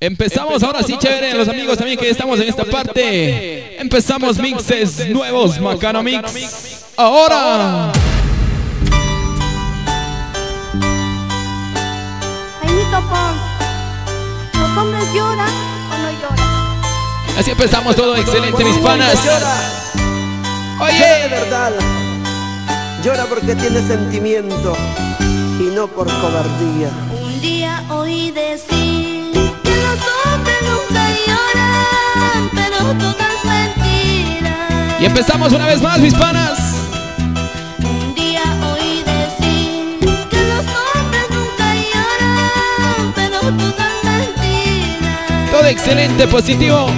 Empezamos 0.00 0.62
ahora 0.62 0.80
sí, 0.84 0.96
chévere, 0.96 1.34
los 1.34 1.48
amigos 1.48 1.76
también 1.76 1.98
que 1.98 2.08
estamos 2.08 2.38
en 2.38 2.48
esta 2.48 2.64
parte. 2.64 3.80
Empezamos 3.80 4.38
mixes 4.38 5.08
nuevos, 5.08 5.58
Macano 5.58 6.04
Mix. 6.04 6.84
Ahora. 6.96 7.90
Jaimito 12.60 13.00
Pons, 13.08 13.40
¿los 14.54 14.78
hombres 14.78 15.04
lloran 15.12 15.50
o 15.90 15.98
no 15.98 16.10
lloran? 16.12 17.36
Así 17.36 17.50
empezamos 17.50 17.96
todo, 17.96 18.14
excelente, 18.14 18.64
mis 18.64 18.78
panas. 18.78 19.18
Llora 19.24 19.78
de 20.78 21.28
verdad. 21.28 21.72
Llora 23.02 23.26
porque 23.26 23.56
tiene 23.56 23.84
sentimiento 23.84 24.76
y 25.58 25.74
no 25.74 25.88
por 25.88 26.06
cobardía. 26.06 26.90
Un 27.20 27.40
día 27.40 27.82
oí 27.88 28.30
decir 28.30 28.87
Y 35.00 35.04
empezamos 35.04 35.52
una 35.52 35.66
vez 35.66 35.80
más, 35.80 35.98
mis 36.00 36.14
panas. 36.14 36.58
Un 37.78 38.14
día 38.16 38.42
oí 38.72 39.04
decir 39.04 39.98
que 40.28 40.36
los 40.48 40.66
hombres 40.66 41.30
nunca 41.30 41.74
lloran, 41.74 43.12
pero 43.14 43.38
todo 43.40 43.84
es 43.86 44.04
mentira. 44.04 45.50
Todo 45.52 45.66
excelente, 45.66 46.26
positivo. 46.26 46.88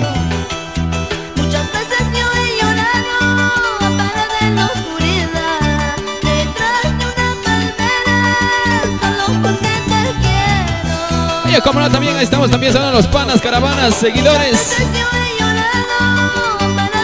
Oye, 11.50 11.60
como 11.62 11.80
no, 11.80 11.90
también 11.90 12.16
ahí 12.16 12.22
estamos 12.22 12.48
también 12.48 12.72
son 12.72 12.92
los 12.92 13.08
panas, 13.08 13.40
caravanas, 13.40 13.96
seguidores. 13.96 14.76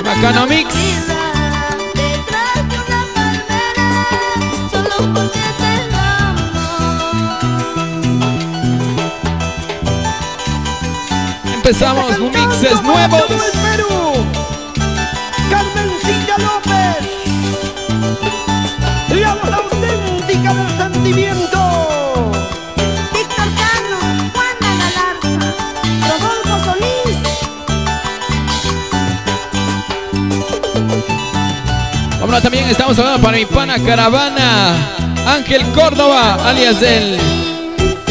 Bacano 0.04 0.46
Mix. 0.46 0.72
Empezamos 11.52 12.20
mixes 12.20 12.82
nuevos. 12.84 14.05
Estamos 32.70 32.98
hablando 32.98 33.22
para 33.22 33.36
mi 33.38 33.46
pana 33.46 33.78
caravana. 33.78 34.76
Ángel 35.26 35.62
Córdoba, 35.72 36.36
alias 36.44 36.80
del 36.80 37.18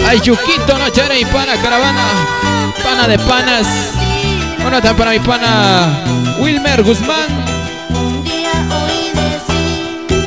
Ayuquito, 0.07 0.77
no 0.77 0.89
chévere, 0.89 1.15
mi 1.15 1.25
pana 1.25 1.55
caravana. 1.61 2.03
Pana 2.83 3.07
de 3.07 3.19
panas. 3.19 3.67
Bueno, 4.61 4.81
también 4.81 4.95
para 4.97 5.11
mi 5.11 5.19
pana 5.19 6.03
Wilmer 6.39 6.83
Guzmán. 6.83 7.27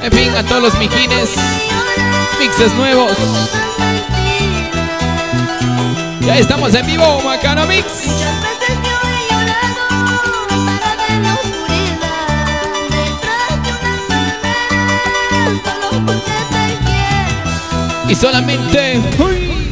En 0.03 0.13
fin, 0.13 0.35
a 0.37 0.43
todos 0.43 0.63
los 0.63 0.79
mijines. 0.79 1.31
Mixes 2.41 2.73
nuevos. 2.75 3.13
Ya 6.27 6.37
estamos 6.39 6.75
en 6.75 6.87
vivo, 6.87 7.21
Macano 7.25 7.67
Mix. 7.67 7.87
Y 18.09 18.15
solamente. 18.15 19.01
uy, 19.19 19.67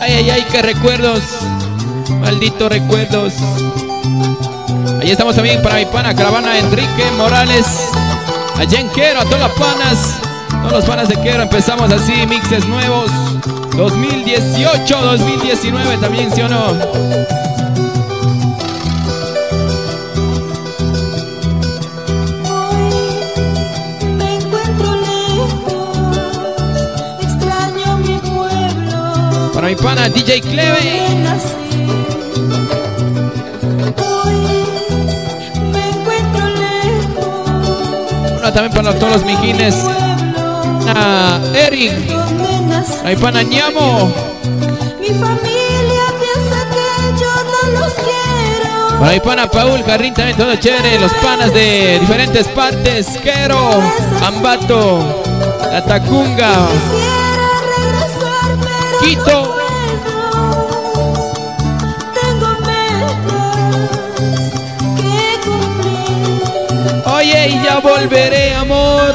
Ay, 0.00 0.12
ay, 0.12 0.30
ay, 0.30 0.46
qué 0.50 0.62
recuerdos. 0.62 1.20
Malditos 2.20 2.70
recuerdos. 2.70 3.34
Ahí 5.00 5.10
estamos 5.10 5.34
también 5.34 5.62
para 5.62 5.76
mi 5.76 5.86
pana 5.86 6.14
caravana 6.14 6.58
Enrique 6.58 7.04
Morales. 7.16 7.66
A 8.56 8.68
Jen 8.68 8.88
Quero, 8.90 9.20
a 9.20 9.24
todas 9.24 9.40
las 9.40 9.52
panas. 9.52 9.98
Todos 10.50 10.72
los 10.72 10.84
panas 10.84 11.08
de 11.08 11.16
Quero. 11.16 11.42
Empezamos 11.42 11.90
así, 11.90 12.26
mixes 12.26 12.66
nuevos. 12.66 13.10
2018, 13.76 15.00
2019 15.00 15.96
también, 15.98 16.30
¿sí 16.34 16.42
o 16.42 16.48
no? 16.48 17.47
Mi 29.68 29.76
pana 29.76 30.08
DJ 30.08 30.40
Cleve. 30.40 31.08
Bueno, 38.32 38.52
también 38.54 38.72
para 38.72 38.98
todos 38.98 39.12
los 39.12 39.24
mijines. 39.26 39.74
A 40.96 41.38
Eric. 41.54 41.92
A 43.04 43.08
mi 43.08 43.16
pana 43.16 43.42
Ñamo. 43.42 44.10
Mi 45.00 45.08
familia 45.08 46.04
piensa 46.18 46.66
que 46.72 47.20
yo 47.20 47.30
no 47.44 47.80
los 47.80 47.92
quiero. 47.92 48.98
Para 48.98 49.12
mi 49.12 49.20
pana 49.20 49.50
Paul 49.50 49.84
Carrín 49.84 50.14
también 50.14 50.38
todo 50.38 50.56
chévere. 50.56 50.98
Los 50.98 51.12
panas 51.12 51.52
de 51.52 51.98
diferentes 52.00 52.48
partes. 52.48 53.06
Quero, 53.22 53.82
Ambato, 54.22 55.22
La 55.70 55.84
Tacunga, 55.84 56.52
Quisiera 56.72 57.60
regresar, 57.76 58.56
pero 58.62 58.98
Quito. 59.00 59.47
Y 67.48 67.62
ya 67.62 67.78
volveré, 67.80 68.54
amor. 68.54 69.14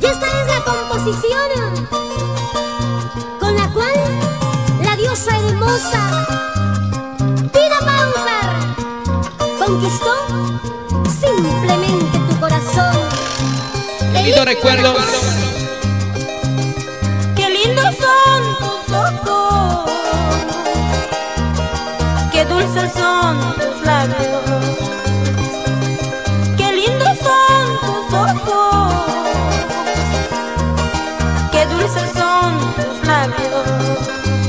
Y 0.00 0.04
esta 0.04 0.26
es 0.26 0.46
la 0.52 0.64
composición 0.64 1.48
con 3.38 3.56
la 3.56 3.68
cual 3.72 3.94
la 4.82 4.96
diosa 4.96 5.38
hermosa 5.38 6.26
Tina 7.52 7.80
Bauer 7.86 8.48
conquistó 9.64 10.12
simplemente 11.20 12.18
tu 12.28 12.40
corazón. 12.40 12.96
Qué 14.12 14.22
lindo 14.22 14.44
recuerdos. 14.44 15.45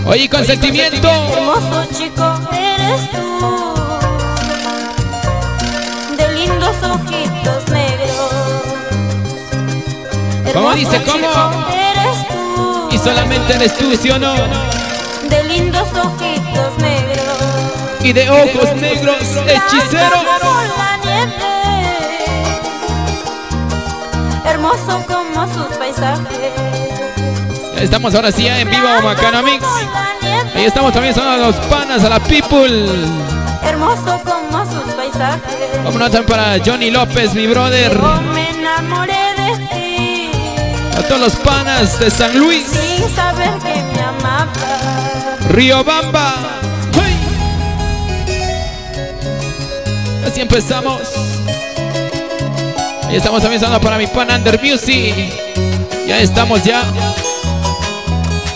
Oye, 0.07 0.29
con 0.29 0.45
sentimiento. 0.45 1.09
Hermoso 1.09 1.85
chico 1.97 2.33
eres 2.51 3.11
tú, 3.11 3.75
de 6.15 6.33
lindos 6.33 6.75
ojitos 6.83 7.69
negros. 7.69 8.31
¿Cómo 10.53 10.73
dice, 10.73 11.03
cómo? 11.03 11.27
chico 11.27 11.65
Eres 11.71 12.27
tú. 12.29 12.89
Y 12.91 12.97
solamente 12.97 13.53
eres 13.55 13.77
tú, 13.77 13.95
¿sí 13.95 14.09
o 14.09 14.17
no? 14.17 14.33
de 15.29 15.43
lindos 15.43 15.89
ojitos 15.89 16.77
negros. 16.77 17.37
Y 18.01 18.13
de 18.13 18.29
ojos 18.29 18.75
negros, 18.75 19.17
hechicero. 19.45 20.21
Hermoso 24.45 25.03
como 25.05 25.53
sus 25.53 25.77
paisajes. 25.77 26.66
Estamos 27.79 28.15
ahora 28.15 28.31
sí 28.31 28.47
en 28.47 28.69
vivo, 28.69 28.87
Macano 29.03 29.43
Mix. 29.43 29.63
Ahí 30.55 30.65
estamos 30.65 30.91
también, 30.93 31.13
son 31.13 31.27
a 31.27 31.37
los 31.37 31.55
panas, 31.67 32.03
a 32.03 32.09
la 32.09 32.19
people. 32.19 32.85
Hermoso 33.63 34.19
como 34.23 34.65
sus 34.65 34.93
paisajes. 34.93 35.55
Como 35.83 35.99
no, 35.99 36.05
también 36.05 36.25
para 36.25 36.57
Johnny 36.65 36.89
López, 36.89 37.33
mi 37.35 37.45
brother. 37.45 37.93
Yo 37.93 38.21
me 38.33 38.49
enamoré 38.49 39.13
de 39.37 39.67
ti 39.67 40.31
A 40.97 41.01
todos 41.03 41.21
los 41.21 41.35
panas 41.35 41.99
de 41.99 42.09
San 42.09 42.37
Luis, 42.37 42.65
sin 42.65 43.15
saber 43.15 43.51
que 43.59 43.75
me. 43.75 45.53
Río 45.53 45.83
Bamba. 45.83 46.35
¡Hey! 46.93 47.17
Así 50.25 50.41
empezamos. 50.41 51.01
Ahí 53.07 53.15
estamos 53.15 53.41
también 53.41 53.61
sonando 53.61 53.79
para 53.81 53.97
mi 53.97 54.07
pan 54.07 54.29
Under 54.31 54.59
Music. 54.61 55.13
Ya 56.07 56.19
estamos 56.19 56.63
ya. 56.63 56.83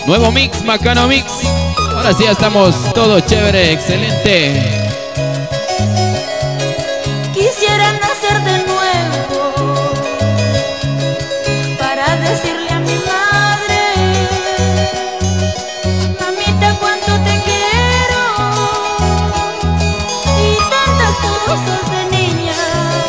Nuevo 0.06 0.32
mix, 0.32 0.62
Macano 0.64 1.06
Mix. 1.06 1.24
Ahora 1.94 2.12
sí 2.12 2.24
ya 2.24 2.32
estamos 2.32 2.74
todo 2.92 3.20
chévere, 3.20 3.72
excelente. 3.72 4.90
Quisiera 7.32 7.92
nacer 7.92 8.40
de 8.42 8.58
nuevo 8.66 9.54
para 11.78 12.16
decirle 12.16 12.70
a 12.70 12.80
mi 12.80 12.94
madre, 12.94 13.80
mamita 16.20 16.76
cuánto 16.80 17.12
te 17.22 17.42
quiero 17.44 18.22
y 20.40 20.56
tantas 20.70 21.14
cosas 21.46 21.90
de 21.90 22.16
niña. 22.16 22.56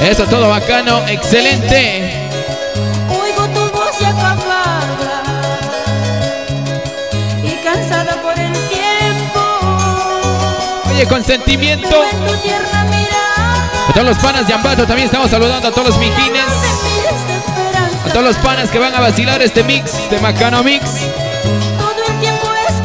Eso 0.01 0.25
todo 0.25 0.47
bacano, 0.49 1.05
excelente. 1.07 2.22
Oye, 11.03 11.09
con 11.09 11.21
sentimiento. 11.21 11.89
En 12.11 12.25
tu 12.25 12.33
tierna 12.37 12.83
mirada. 12.85 13.89
A 13.89 13.93
todos 13.93 14.07
los 14.07 14.17
panas 14.19 14.47
de 14.47 14.53
Ambato 14.53 14.85
también 14.85 15.07
estamos 15.07 15.29
saludando 15.29 15.67
a 15.67 15.71
todos 15.71 15.89
los 15.89 15.97
mijines. 15.97 16.45
A 18.05 18.09
todos 18.09 18.23
los 18.23 18.37
panas 18.37 18.69
que 18.69 18.79
van 18.79 18.95
a 18.95 19.01
vacilar 19.01 19.41
este 19.41 19.63
mix 19.63 20.09
de 20.09 20.19
Macano 20.21 20.63
Mix. 20.63 20.85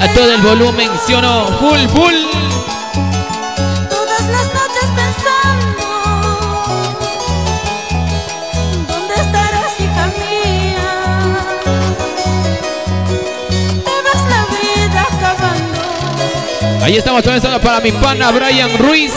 A 0.01 0.09
todo 0.15 0.33
el 0.33 0.43
volumen, 0.43 0.91
¿sí 1.07 1.15
o 1.15 1.23
no? 1.23 1.47
Full, 1.59 1.89
full. 1.91 2.28
Ahí 16.89 16.97
estamos 16.97 17.23
comenzando 17.23 17.61
para 17.61 17.81
mi 17.81 17.93
pana 17.93 18.31
Brian 18.31 18.79
Ruiz. 18.79 19.13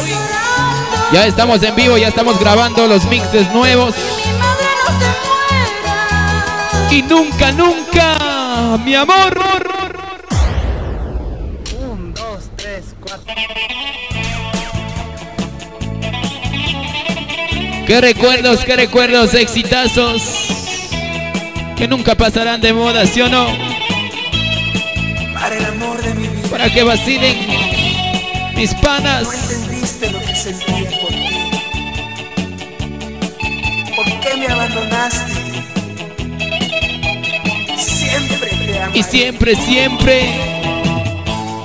Ya 1.14 1.26
estamos 1.26 1.64
en 1.64 1.74
vivo, 1.74 1.98
ya 1.98 2.10
estamos 2.10 2.38
grabando 2.38 2.86
los 2.86 3.06
mixes 3.06 3.50
nuevos. 3.54 3.96
Y 6.92 7.02
nunca, 7.04 7.54
nunca, 7.54 8.78
mi 8.84 8.94
amor. 8.94 9.40
Un, 11.82 12.14
dos, 12.14 12.50
tres, 12.58 12.94
cuatro. 13.00 13.34
Qué 17.88 18.02
recuerdos, 18.02 18.66
qué 18.66 18.76
recuerdos, 18.76 19.34
exitazos. 19.34 20.22
Que 21.78 21.88
nunca 21.88 22.16
pasarán 22.16 22.60
de 22.60 22.74
moda, 22.74 23.06
¿sí 23.06 23.22
o 23.22 23.30
no? 23.30 23.71
Para 26.52 26.70
que 26.70 26.84
vacilen 26.84 27.38
mis 28.56 28.74
panas. 28.76 29.24
No 29.24 29.32
entendiste 29.32 30.12
lo 30.12 30.20
que 30.20 30.36
sentía 30.36 30.90
por 31.00 31.10
ti. 31.10 31.30
¿Por 33.96 34.06
qué 34.20 34.38
me 34.38 34.48
abandonaste? 34.48 35.32
Siempre 37.78 38.50
te 38.50 38.80
amé. 38.80 39.00
Y 39.00 39.04
siempre, 39.04 39.56
siempre. 39.56 40.30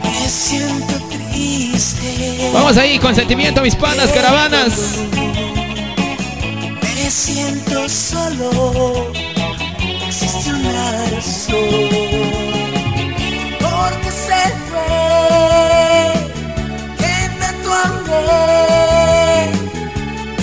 Me 0.05 0.29
siento 0.29 0.95
triste. 1.11 2.51
Vamos 2.55 2.77
ahí, 2.77 3.01
con 3.01 3.15
sentimiento, 3.15 3.63
mis 3.63 3.75
panas, 3.75 4.13
caravanas. 4.13 4.73
Me 6.81 7.11
siento 7.11 7.89
solo. 7.89 9.13
Existe 10.07 10.51
una 10.51 10.93
razón. 11.11 12.46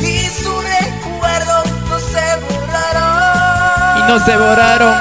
Y 0.01 0.29
su 0.29 0.61
recuerdo 0.61 1.63
no 1.89 1.97
se 1.99 2.35
borraron. 2.41 3.97
Y 3.97 4.01
no 4.07 4.19
se 4.25 4.37
borraron. 4.37 4.93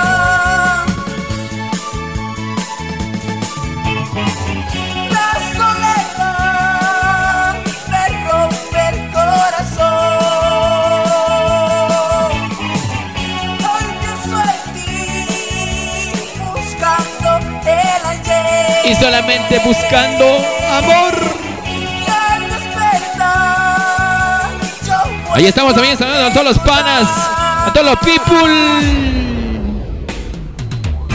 La 5.11 5.31
soledad 5.57 6.35
me 7.91 8.05
rompe 8.29 8.81
el 8.89 8.97
corazón. 9.13 10.23
Hoy 13.71 13.87
buscando 16.55 17.29
el 17.67 18.03
ayer. 18.07 18.87
Y 18.87 18.95
solamente 18.95 19.59
buscando 19.65 20.27
amor. 20.71 21.42
Ahí 25.35 25.47
estamos 25.47 25.75
también 25.75 25.97
saludando 25.97 26.27
a 26.27 26.33
todos 26.33 26.47
los 26.47 26.59
panas, 26.59 27.09
a 27.09 27.73
todos 27.73 27.87
los 27.87 27.99
people. 28.01 28.53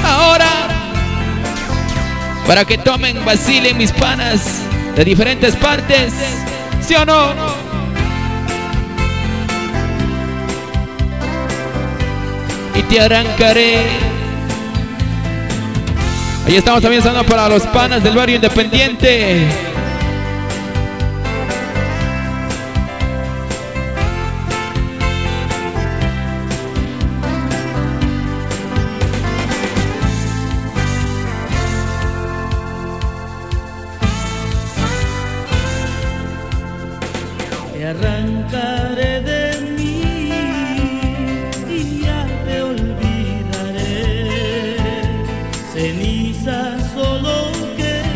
Ahora, 0.04 0.50
para 2.48 2.66
que 2.66 2.80
tomen, 2.80 3.24
vacilen 3.24 3.78
mis 3.78 3.92
panas 3.92 4.62
de 4.96 5.06
diferentes 5.06 5.56
partes, 5.56 6.14
¿sí 6.81 6.96
o 6.96 7.06
no? 7.06 7.30
Y 12.74 12.81
te 12.81 13.00
arrancaré. 13.00 13.86
Ahí 16.48 16.56
estamos 16.56 16.81
también 16.81 17.04
saludando 17.04 17.30
para 17.30 17.48
los 17.50 17.62
panas 17.68 18.02
del 18.02 18.16
barrio 18.16 18.38
independiente. 18.38 19.67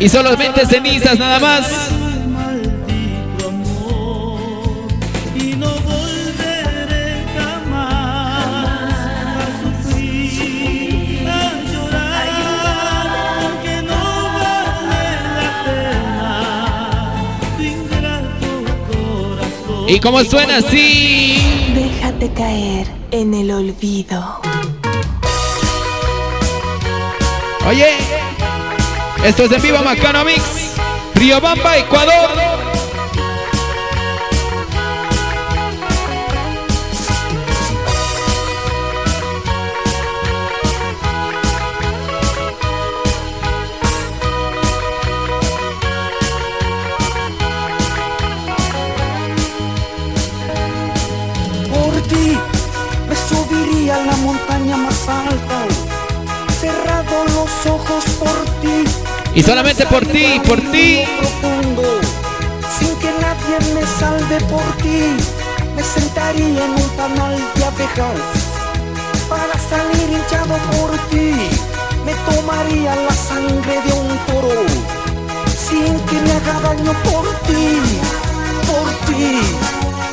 Y 0.02 0.08
solamente 0.08 0.66
cenizas 0.66 1.16
nada 1.16 1.38
más. 1.38 1.92
maldito 2.26 3.48
amor 3.50 4.40
y 5.36 5.54
no 5.54 5.68
volveré 5.68 7.24
jamás 7.38 8.92
a 9.38 9.46
sufrir, 9.62 11.28
a 11.28 11.52
llorar, 11.70 13.06
porque 13.42 13.82
no 13.82 14.02
vale 14.40 15.06
la 15.38 15.50
pena 15.66 16.32
tu 17.56 17.62
ingrato 17.62 18.50
corazón. 18.88 19.88
Y 19.88 20.00
como 20.00 20.24
suena 20.24 20.56
así. 20.56 21.38
Déjate 21.76 22.32
caer 22.32 22.88
en 23.12 23.34
el 23.34 23.52
olvido. 23.52 24.40
Oye, 27.68 28.21
esto 29.24 29.44
es 29.44 29.52
en 29.52 29.62
vivo 29.62 29.78
Macano 29.82 30.24
Mix, 30.24 30.42
Riobamba, 31.14 31.78
Ecuador. 31.78 32.30
Por 51.70 52.02
ti 52.08 52.38
me 53.08 53.16
subiría 53.16 53.96
a 53.96 54.06
la 54.06 54.16
montaña 54.16 54.76
más 54.76 55.08
alta, 55.08 55.64
cerrado 56.60 57.24
los 57.24 57.66
ojos 57.66 58.04
por 58.18 58.44
ti. 58.60 58.91
Y 59.34 59.42
solamente 59.42 59.86
por 59.86 60.04
ti, 60.06 60.40
por 60.46 60.60
ti. 60.60 61.04
Profundo, 61.18 62.00
sin 62.78 62.94
que 62.96 63.10
nadie 63.20 63.74
me 63.74 63.82
salve 63.98 64.38
por 64.50 64.62
ti, 64.82 65.16
me 65.74 65.82
sentaría 65.82 66.64
en 66.64 66.70
un 66.70 66.88
panal 66.96 67.36
de 67.54 67.64
abejas 67.64 68.20
para 69.28 69.58
salir 69.58 70.08
hinchado 70.10 70.56
por 70.72 70.90
ti. 71.08 71.32
Me 72.04 72.14
tomaría 72.30 72.94
la 72.94 73.14
sangre 73.14 73.80
de 73.86 73.92
un 73.92 74.18
toro 74.26 74.66
sin 75.46 75.98
que 76.00 76.16
me 76.20 76.32
haga 76.32 76.60
daño 76.60 76.92
por 77.04 77.26
ti, 77.46 77.78
por 78.68 78.88
ti, 79.06 79.40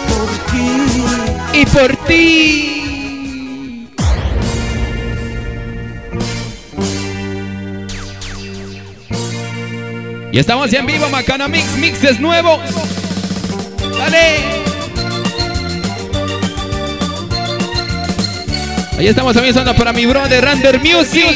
por 0.08 0.30
ti. 0.52 1.60
Y 1.60 1.66
por 1.66 1.96
ti. 2.08 2.69
Y 10.32 10.38
estamos 10.40 10.70
ya 10.70 10.80
en 10.80 10.86
vivo, 10.86 11.10
Macana 11.10 11.48
Mix, 11.48 11.76
mixes 11.78 12.20
nuevos. 12.20 12.60
Dale. 13.98 14.60
Ahí 18.98 19.08
estamos 19.08 19.34
también 19.34 19.54
sonando 19.54 19.76
para 19.76 19.94
mi 19.94 20.06
brother 20.06 20.44
Rander 20.44 20.80
Music. 20.80 21.36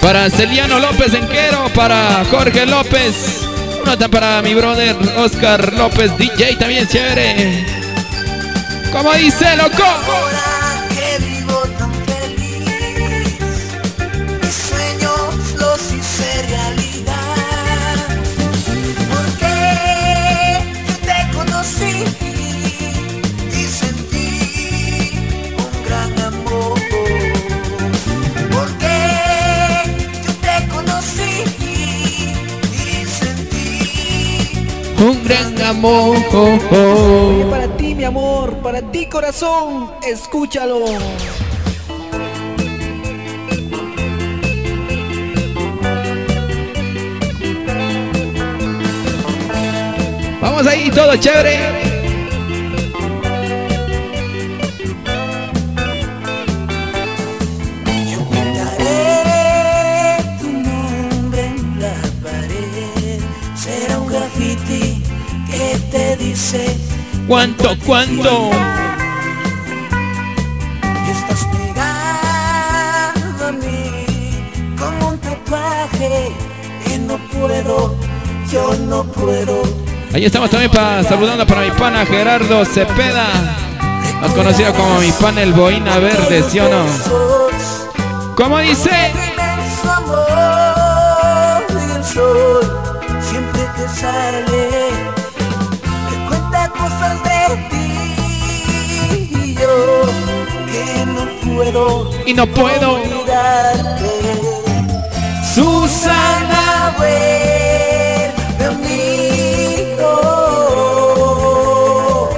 Para 0.00 0.30
Celiano 0.30 0.78
López 0.78 1.14
Enquero, 1.14 1.68
para 1.74 2.24
Jorge 2.30 2.66
López. 2.66 3.40
Una 3.82 3.96
para 4.08 4.40
mi 4.42 4.54
brother 4.54 4.96
Oscar 5.16 5.72
López 5.72 6.16
DJ, 6.16 6.56
también 6.56 6.86
chévere. 6.86 7.66
Como 8.92 9.12
dice, 9.14 9.56
loco. 9.56 10.53
Un 35.74 35.82
gran 35.82 36.60
amor. 36.60 37.32
Oye, 37.32 37.44
para 37.50 37.76
ti, 37.76 37.94
mi 37.94 38.04
amor, 38.04 38.54
para 38.58 38.80
ti, 38.80 39.06
corazón, 39.06 39.90
escúchalo. 40.06 40.84
Vamos 50.40 50.66
ahí, 50.66 50.90
todo 50.90 51.16
chévere. 51.16 51.83
¿Cuánto, 67.26 67.74
cuánto? 67.86 68.50
estás 71.10 71.46
pegado 71.46 73.48
a 73.48 73.52
mí 73.52 74.44
como 74.78 75.08
un 75.08 75.18
tatuaje 75.18 76.32
y 76.86 76.98
no 76.98 77.16
puedo, 77.16 77.94
yo 78.52 78.74
no 78.86 79.04
puedo. 79.04 79.62
Ahí 80.12 80.26
estamos 80.26 80.50
también 80.50 80.70
para, 80.70 81.02
saludando 81.02 81.46
para 81.46 81.62
mi 81.62 81.70
pana 81.70 82.04
Gerardo 82.04 82.62
Cepeda. 82.66 83.26
Más 84.20 84.30
conocido 84.32 84.74
como 84.74 85.00
mi 85.00 85.10
pana 85.12 85.42
el 85.42 85.54
Boina 85.54 85.98
Verde, 85.98 86.44
¿sí 86.50 86.60
o 86.60 86.68
no? 86.68 86.84
¿Cómo 88.36 88.58
dice? 88.58 88.90
Siempre 93.20 93.62
sale 93.94 94.83
puedo 101.54 102.10
Y 102.26 102.34
no 102.34 102.46
puedo. 102.46 102.94
olvidarte. 102.94 104.10
Susana. 105.54 106.94
vuelve 106.98 108.32
a 108.64 108.70
mí, 108.72 109.94
oh. 110.02 112.28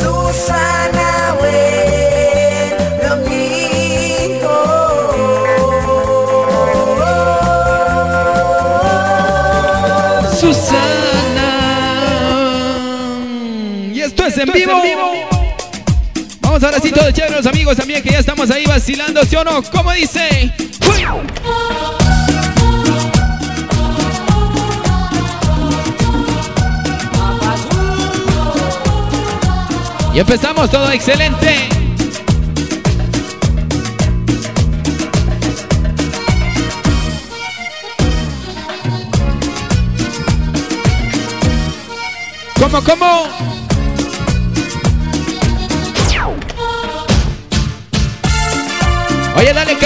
Susana 0.00 1.34
vuelve 1.40 3.06
a 3.06 3.16
mí, 3.16 4.38
oh. 4.44 5.14
Susana. 11.34 13.90
Y 13.92 14.00
esto 14.00 14.24
es 14.26 14.38
en 14.38 14.50
vivo. 14.52 14.72
Vamos 14.72 14.84
ahora 14.84 15.13
sí, 16.94 17.00
todos 17.00 17.12
chévere, 17.12 17.36
los 17.36 17.46
amigos 17.46 17.76
también 17.76 18.02
que 18.02 18.10
ya 18.10 18.18
estamos 18.18 18.50
ahí 18.50 18.64
vacilando, 18.66 19.24
¿sí 19.24 19.36
o 19.36 19.44
no? 19.44 19.62
¿Cómo 19.62 19.92
dice? 19.92 20.52
¡Uy! 20.88 21.04
Y 30.14 30.20
empezamos 30.20 30.70
todo 30.70 30.90
excelente. 30.92 31.68
¿Cómo, 42.60 42.82
cómo? 42.82 43.53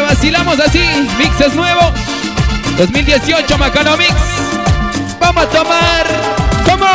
Vacilamos 0.09 0.59
así. 0.59 0.81
Mixes 1.19 1.55
nuevos. 1.55 1.93
2018 2.79 3.59
Macano 3.59 3.97
Mix. 3.97 4.15
Vamos 5.21 5.45
a 5.45 5.49
tomar. 5.49 6.07
¿Cómo? 6.65 6.87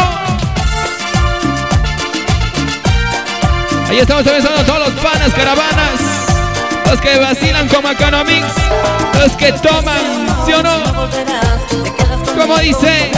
Ahí 3.90 4.00
estamos 4.00 4.26
a 4.26 4.66
todos 4.66 4.80
los 4.80 5.04
panas, 5.04 5.32
caravanas. 5.34 6.00
Los 6.90 7.00
que 7.00 7.20
vacilan 7.20 7.68
con 7.68 7.84
Macano 7.84 8.24
Mix. 8.26 8.46
Los 9.20 9.32
que 9.34 9.52
toman, 9.54 10.02
¿sí 10.46 10.54
o 10.54 10.64
no? 10.64 10.84
¿Cómo 12.36 12.58
dice? 12.58 13.12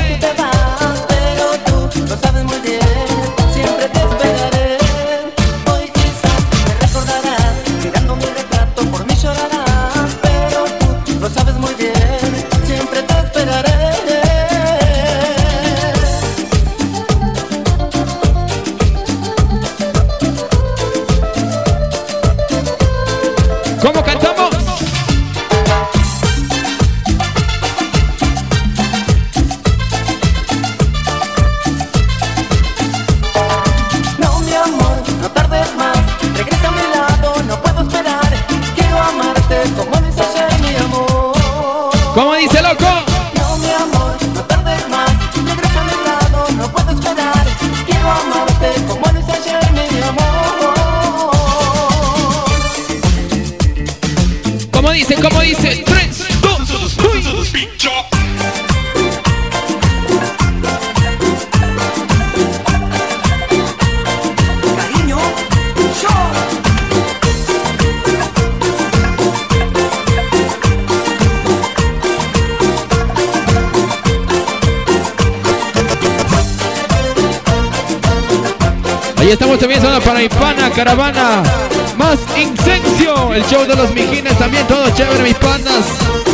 Para 80.05 80.21
Hispana, 80.21 80.69
Caravana, 80.69 81.43
más 81.97 82.19
Incencio, 82.37 83.33
el 83.33 83.43
show 83.45 83.65
de 83.65 83.75
los 83.75 83.91
mijines 83.93 84.37
también, 84.37 84.65
todo 84.67 84.89
chévere, 84.91 85.23
mis 85.23 85.35
panas. 85.35 86.24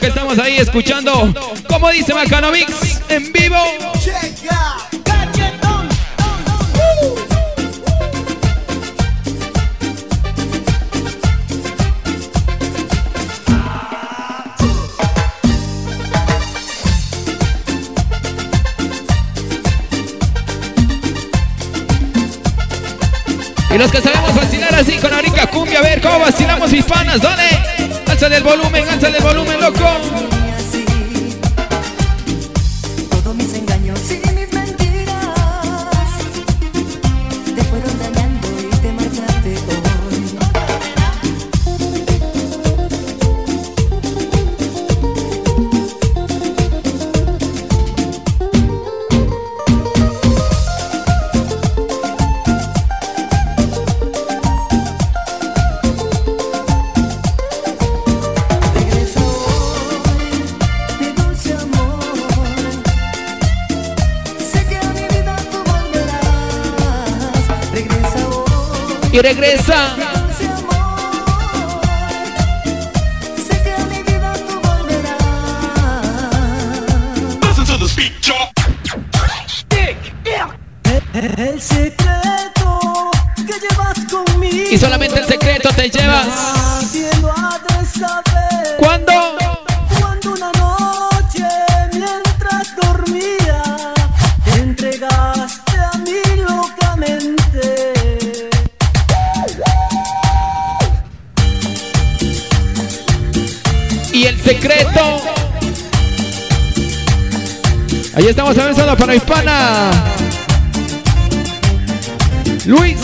Que 0.00 0.08
estamos 0.08 0.38
ahí 0.40 0.56
escuchando. 0.56 1.32
Como 1.68 1.88
dice 1.90 2.12
Macanomix 2.12 3.00
en 3.08 3.32
vivo. 3.32 3.56
Y 23.70 23.78
los 23.78 23.90
que 23.92 24.00
sabemos 24.00 24.34
vacilar 24.34 24.74
así 24.74 24.96
con 24.98 25.10
la 25.12 25.20
rica 25.20 25.46
cumbia, 25.46 25.78
a 25.78 25.82
ver 25.82 26.00
cómo 26.00 26.18
vacilamos 26.18 26.70
mis 26.72 26.84
panas, 26.84 27.20
dale. 27.20 27.63
Alzale 28.14 28.36
el 28.36 28.44
volumen, 28.44 28.88
alzale 28.88 29.18
el 29.18 29.24
volumen, 29.24 29.60
loco. 29.60 30.33
Volverás. 74.62 75.24
El 81.14 81.60
secreto 81.62 83.10
que 83.36 83.54
llevas 83.58 83.98
conmigo. 84.10 84.70
Y 84.70 84.78
solamente 84.78 85.20
el 85.20 85.26
secreto 85.26 85.70
te 85.70 85.88
llevas. 85.88 86.26
¿Cuándo? 88.78 89.33
Ahí 108.16 108.26
estamos 108.28 108.56
avanzando 108.56 108.96
para 108.96 109.16
Hispana. 109.16 109.90
Luis. 112.64 112.96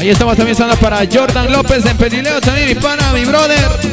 Ahí 0.00 0.10
estamos 0.10 0.36
también 0.36 0.56
sonando 0.56 0.80
para 0.80 1.06
Jordan 1.06 1.52
López 1.52 1.84
en 1.84 1.96
Pedileo, 1.98 2.40
también 2.40 2.70
Hispana, 2.70 3.12
mi 3.12 3.24
brother. 3.24 3.92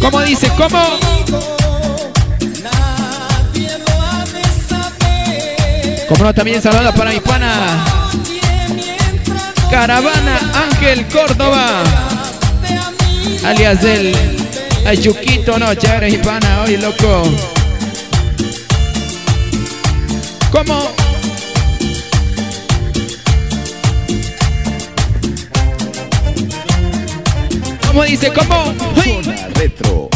¿Cómo 0.00 0.20
dice? 0.22 0.48
¿Cómo? 0.56 1.55
Como 6.08 6.24
no, 6.24 6.34
también 6.34 6.62
saludando 6.62 6.94
para 6.94 7.12
Hispana. 7.12 7.84
Nadie 8.16 8.42
mientras 8.74 9.52
Caravana 9.70 10.38
Ángel 10.54 11.06
Córdoba. 11.08 11.82
Alias 13.44 13.82
del 13.82 14.14
Ayuquito, 14.86 15.58
no, 15.58 15.74
chévere 15.74 16.10
Hispana, 16.10 16.62
oye 16.62 16.78
loco. 16.78 17.22
¿Cómo? 20.52 20.88
¿Cómo 27.86 28.04
dice? 28.04 28.32
¿Cómo? 28.32 28.74
¡Hey! 29.02 29.20
Retro. 29.54 30.10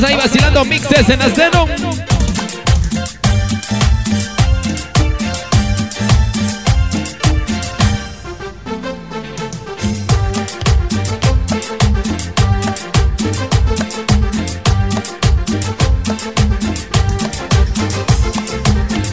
Vamos 0.00 0.10
ahí 0.12 0.16
vacilando 0.16 0.64
mixes 0.64 1.08
en 1.08 1.20
Asdeno. 1.20 1.66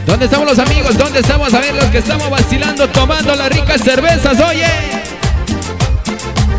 ¿Dónde 0.06 0.26
estamos 0.26 0.48
los 0.48 0.60
amigos? 0.60 0.96
¿Dónde 1.00 1.20
estamos? 1.22 1.52
A 1.56 1.62
ver, 1.62 1.74
los 1.74 1.86
que 1.86 1.98
estamos 1.98 2.30
vacilando, 2.30 2.88
tomando 2.90 3.36
las 3.36 3.50
ricas 3.50 3.82
cervezas, 3.82 4.40
oye. 4.40 4.68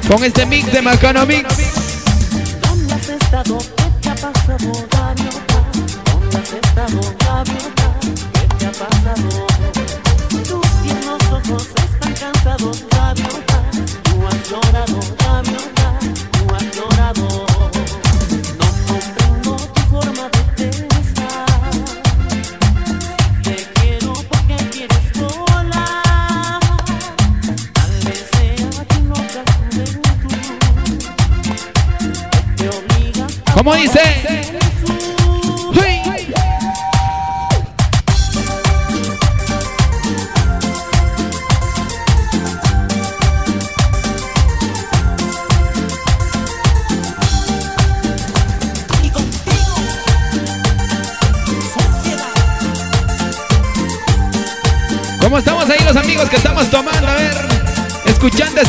Con 0.09 0.25
este 0.25 0.45
mix 0.47 0.73
de 0.73 0.83
Macano 0.83 1.25
Mix. 1.27 1.66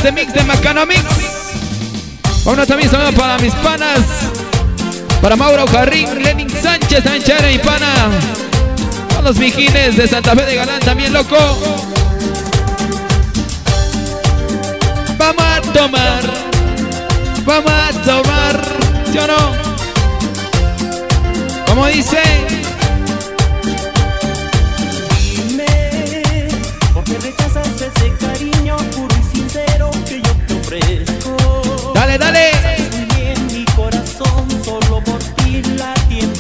Este 0.08 0.22
mix 0.22 0.34
de 0.34 0.44
Macano 0.44 0.86
Mix. 0.86 1.04
Uno 2.46 2.66
también 2.66 2.90
saludo 2.90 3.12
para 3.12 3.38
mis 3.40 3.54
panas. 3.56 4.00
Para 5.22 5.36
Mauro 5.36 5.66
Carrín, 5.66 6.24
Lenin 6.24 6.50
Sánchez, 6.50 7.04
chévere, 7.26 7.52
mi 7.52 7.60
pana. 7.60 7.94
Todos 9.10 9.24
los 9.24 9.38
mijines 9.38 9.98
de 9.98 10.08
Santa 10.08 10.34
Fe 10.34 10.46
de 10.46 10.56
Galán, 10.56 10.80
también 10.80 11.12
loco. 11.12 11.36
Vamos 15.18 15.44
a 15.44 15.62
tomar. 15.74 16.24
Vamos 17.44 17.72
a 17.72 17.92
tomar. 18.06 18.62
¿Sí 19.12 19.18
o 19.18 19.28
no? 19.28 19.52
¿Cómo 21.66 21.86
dice? 21.88 22.22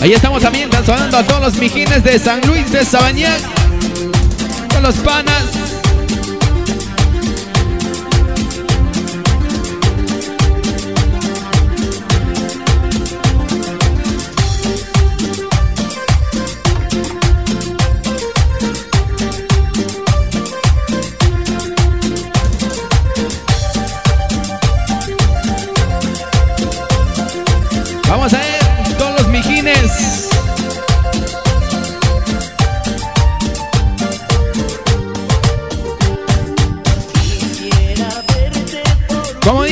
Ahí 0.00 0.12
estamos 0.12 0.40
también 0.40 0.70
saludando 0.72 1.16
a 1.16 1.22
todos 1.24 1.40
los 1.40 1.54
mijines 1.56 2.04
de 2.04 2.18
San 2.18 2.40
Luis 2.46 2.70
de 2.70 2.84
Sabañán. 2.84 3.40
Con 4.72 4.82
los 4.82 4.94
panas. 4.96 5.67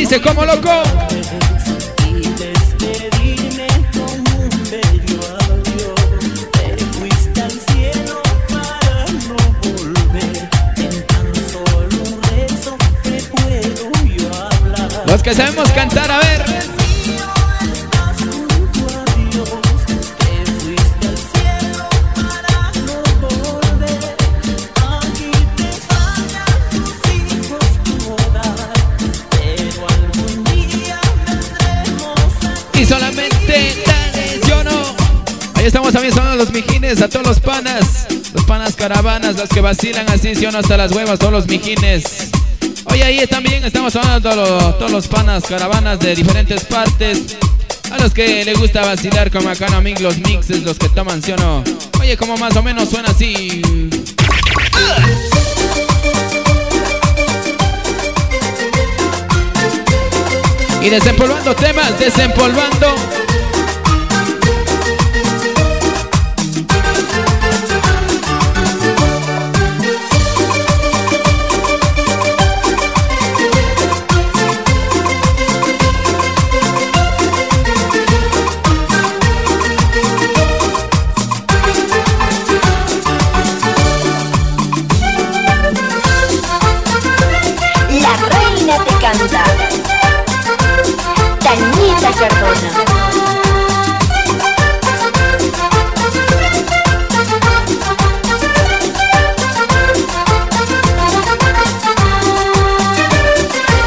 Dice? 0.09 0.21
¿Cómo 0.21 0.45
loco? 0.45 0.86
Sonando 36.37 36.45
los 36.45 36.53
mijines 36.53 37.03
a 37.03 37.09
todos 37.09 37.27
los 37.27 37.41
panas. 37.41 38.07
Los 38.35 38.45
panas 38.45 38.75
caravanas, 38.75 39.37
los 39.37 39.49
que 39.49 39.61
vacilan 39.61 40.09
así, 40.11 40.35
sí 40.35 40.47
o 40.47 40.53
no, 40.53 40.59
hasta 40.59 40.77
las 40.77 40.93
huevas, 40.93 41.19
todos 41.19 41.33
los 41.33 41.47
mijines. 41.47 42.31
Oye, 42.87 43.05
ahí 43.05 43.27
también 43.27 43.65
estamos 43.65 43.95
los, 43.95 44.23
todos 44.23 44.91
los 44.91 45.09
panas 45.09 45.45
caravanas 45.45 45.99
de 45.99 46.15
diferentes 46.15 46.65
partes. 46.65 47.37
A 47.91 47.99
los 47.99 48.13
que 48.13 48.45
les 48.45 48.59
gusta 48.59 48.85
vacilar 48.85 49.31
como 49.31 49.49
acá 49.49 49.69
no 49.71 49.77
amigos, 49.77 50.03
los 50.03 50.19
mixes, 50.19 50.63
los 50.63 50.79
que 50.79 50.89
toman, 50.89 51.23
sí 51.23 51.33
o 51.33 51.37
no. 51.37 51.65
Oye, 52.01 52.17
como 52.17 52.37
más 52.37 52.55
o 52.57 52.63
menos 52.63 52.89
suena 52.91 53.11
así. 53.11 53.63
Y 60.83 60.91
desempolvando 60.91 61.55
temas, 61.55 61.99
desempolvando. 61.99 63.26
Canta. 89.19 89.45
Tañita 91.43 92.11
Cardona. 92.19 92.71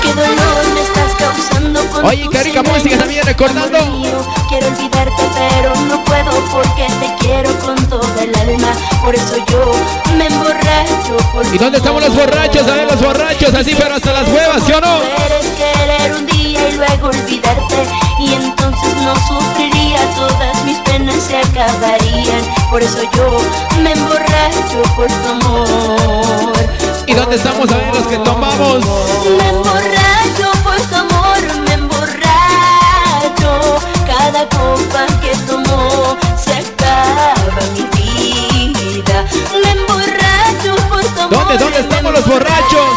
Qué 0.01 0.13
dolor 0.13 0.73
me 0.73 0.81
estás 0.81 1.15
causando 1.17 1.85
con 1.89 2.05
Oye, 2.05 2.27
qué 2.31 2.43
rica 2.43 2.63
música 2.63 2.97
también 2.97 3.25
recordando. 3.25 3.79
Por 9.03 9.15
eso 9.15 9.35
yo 9.49 9.71
me 10.17 10.27
emborracho 10.27 11.17
por 11.31 11.45
¿Y 11.53 11.57
dónde 11.57 11.77
estamos 11.77 12.03
los 12.03 12.15
borrachos? 12.15 12.67
A 12.67 12.75
ver, 12.75 12.91
los 12.91 13.01
borrachos, 13.01 13.53
así, 13.53 13.73
pero 13.75 13.95
hasta 13.95 14.11
las 14.13 14.27
huevas, 14.27 14.61
¿sí 14.65 14.71
o 14.73 14.81
no? 14.81 14.99
Quieres 14.99 15.45
querer 15.57 16.15
un 16.15 16.25
día 16.25 16.69
y 16.69 16.73
luego 16.73 17.07
olvidarte 17.07 17.87
Y 18.19 18.33
entonces 18.33 18.95
no 19.03 19.15
sufriría, 19.27 19.99
todas 20.15 20.63
mis 20.65 20.77
penas 20.79 21.15
se 21.23 21.37
acabarían 21.37 22.43
Por 22.69 22.83
eso 22.83 22.99
yo 23.15 23.39
me 23.81 23.93
emborracho 23.93 24.83
por 24.95 25.07
tu 25.07 25.29
amor 25.29 26.53
¿Y 27.07 27.13
dónde 27.13 27.35
estamos? 27.37 27.71
A 27.71 27.77
ver, 27.77 27.95
los 27.95 28.05
que 28.07 28.17
tomamos. 28.17 28.85
Me 29.37 29.49
emborracho 29.49 30.51
por 30.63 30.79
tu 30.81 30.95
amor, 30.95 31.39
me 31.65 31.73
emborracho 31.73 32.19
Cada 34.05 34.43
copa 34.49 35.05
que 35.21 35.35
tomo 35.47 36.17
se 36.37 36.53
acaba 36.53 37.61
mi 37.73 37.98
vida 39.23 39.39
Me 39.63 39.71
emborracho 39.71 40.75
por 40.89 41.03
tu 41.03 41.21
amor 41.21 41.29
¿Dónde, 41.31 41.57
dónde 41.57 41.79
estamos 41.79 42.13
los 42.13 42.27
borrachos? 42.27 42.89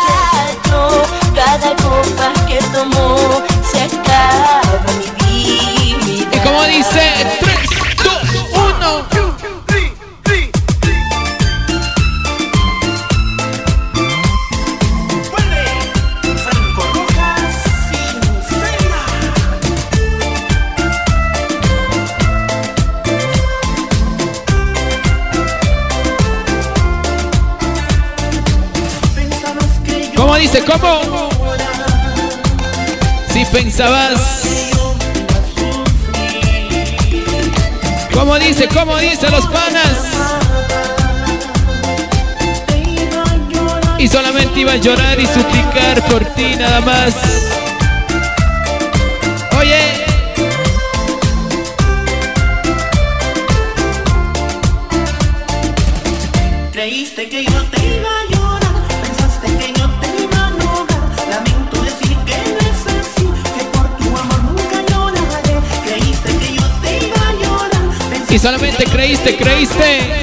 Cada 1.35 1.75
copa 1.77 2.47
que 2.47 2.59
tomo 2.73 3.17
se 3.71 3.83
acaba 3.83 4.81
mi 4.99 5.27
vida 5.27 6.31
Y 6.33 6.39
como 6.41 6.63
dice, 6.65 7.41
¿Cómo? 30.61 31.31
Si 33.33 33.43
pensabas. 33.47 34.43
¿Cómo 38.12 38.38
dice? 38.38 38.69
¿Cómo 38.69 38.99
dice 38.99 39.31
los 39.31 39.47
panas? 39.47 40.05
Y 43.99 44.09
solamente 44.09 44.61
iba 44.61 44.73
a 44.73 44.77
llorar 44.77 45.19
y 45.19 45.27
suplicar 45.27 46.05
por 46.11 46.23
ti 46.35 46.55
nada 46.57 46.81
más. 46.83 47.15
Y 68.33 68.38
solamente 68.38 68.85
creíste, 68.85 69.37
creíste. 69.37 70.22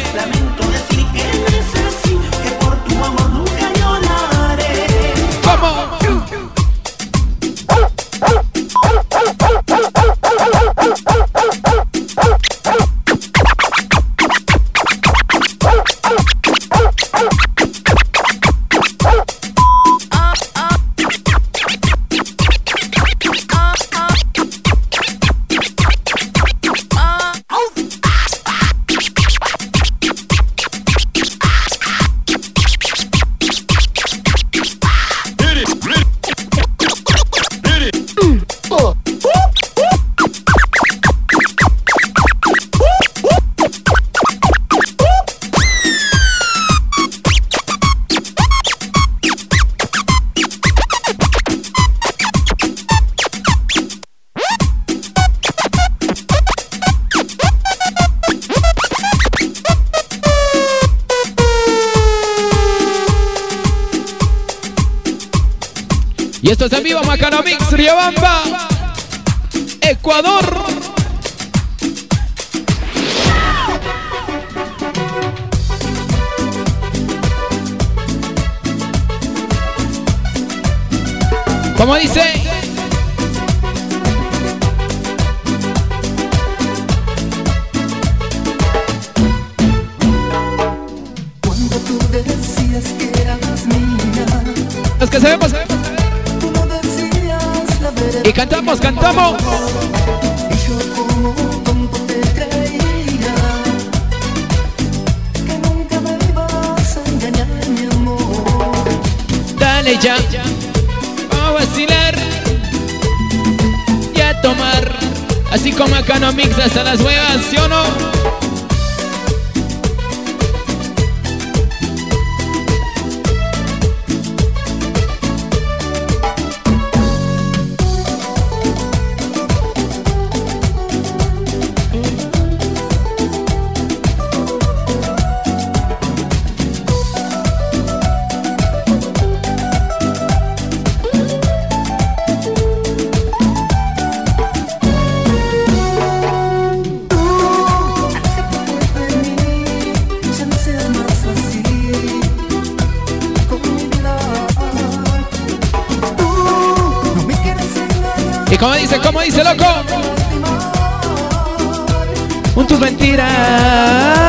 con 162.60 162.68
tus 162.68 162.80
mentiras. 162.82 164.29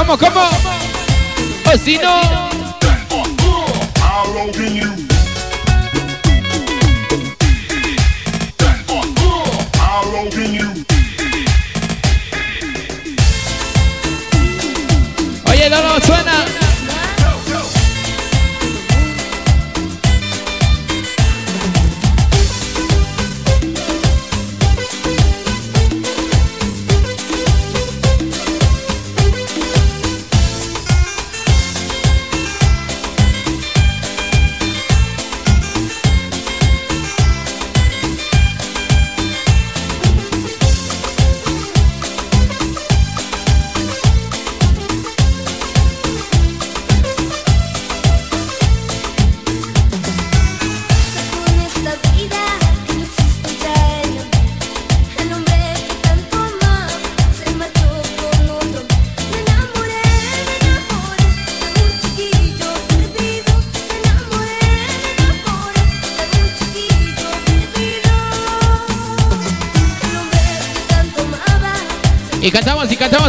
¿Cómo, 0.00 0.16
cómo? 0.16 0.40
O 1.70 1.76
si 1.76 1.98
no. 1.98 2.50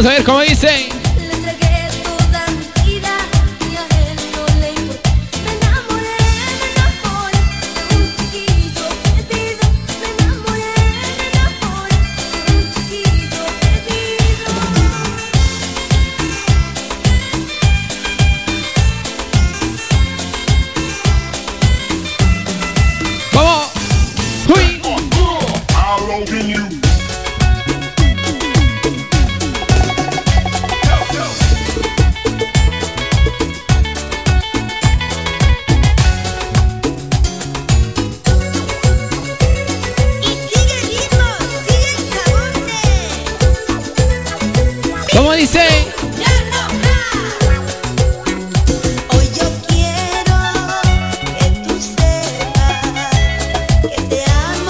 A 0.04 0.08
ver 0.08 0.24
cómo 0.24 0.40
dicen. 0.40 0.91
Yeah. 54.10 54.61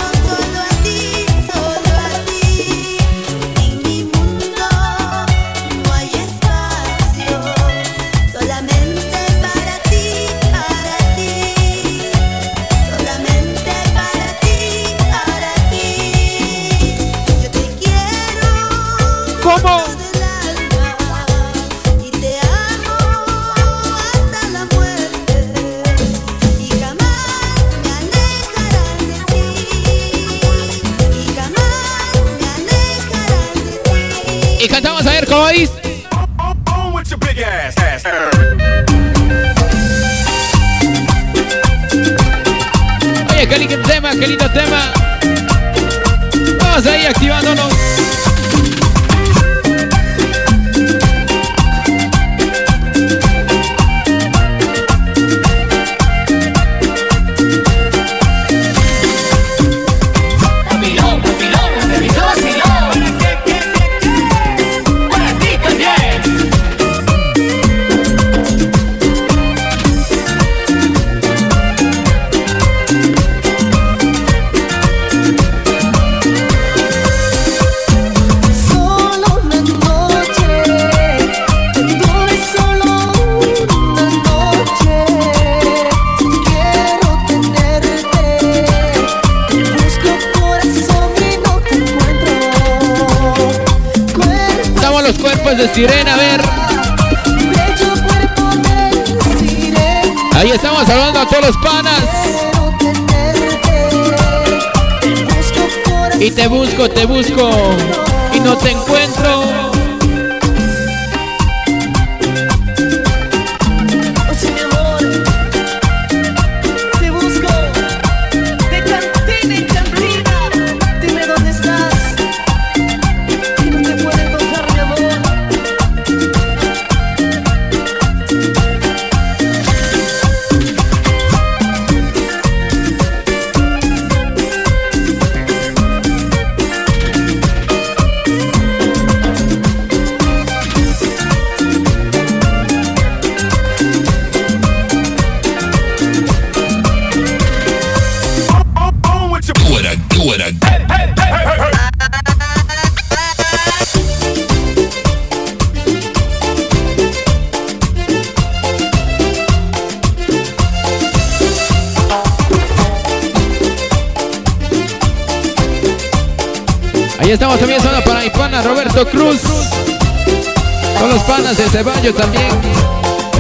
Ceballos 171.83 172.15
también. 172.15 172.49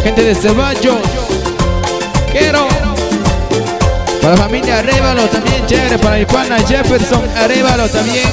Gente 0.03 0.24
de 0.24 0.34
Ceballos. 0.34 0.97
Quiero. 2.32 2.66
Para 4.20 4.34
la 4.34 4.43
familia 4.43 4.80
Arevalo 4.80 5.22
también, 5.26 5.64
chévere. 5.64 5.97
Para 5.97 6.16
mi 6.16 6.26
pana 6.26 6.57
Jefferson 6.66 7.22
Arevalo 7.36 7.88
también. 7.88 8.26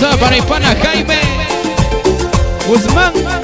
Pesada 0.00 0.16
para 0.16 0.74
Jaime 0.76 1.20
Guzmán. 2.66 3.39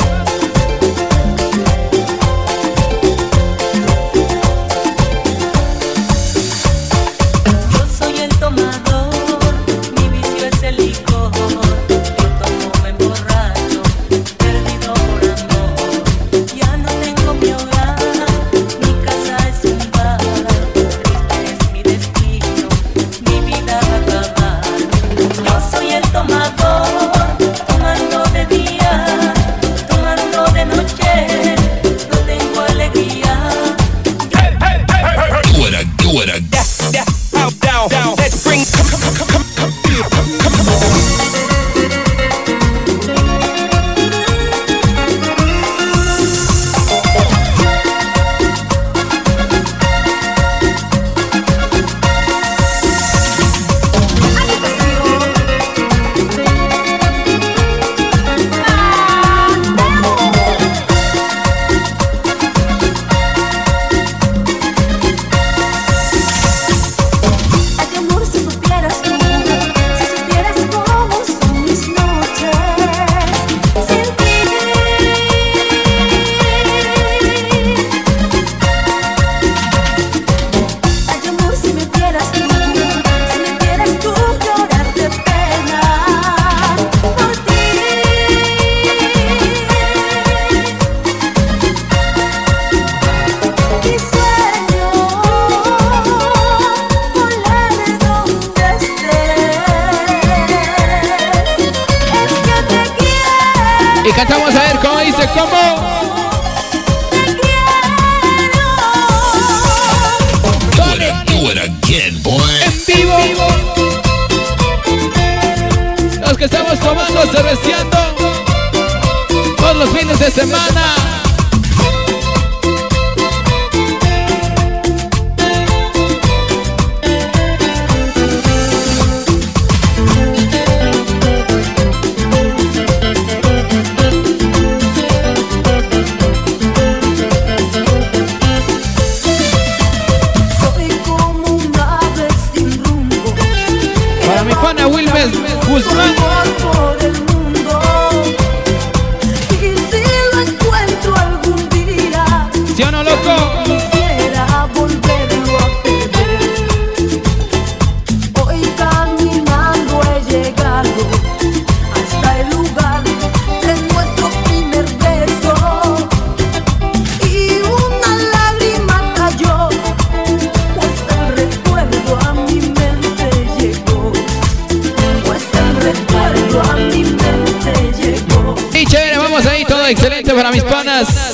Who's 145.26 145.84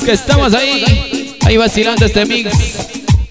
que 0.03 0.11
estamos 0.11 0.53
ahí, 0.53 1.37
ahí 1.45 1.57
vacilando 1.57 2.05
este 2.05 2.25
mix. 2.25 2.51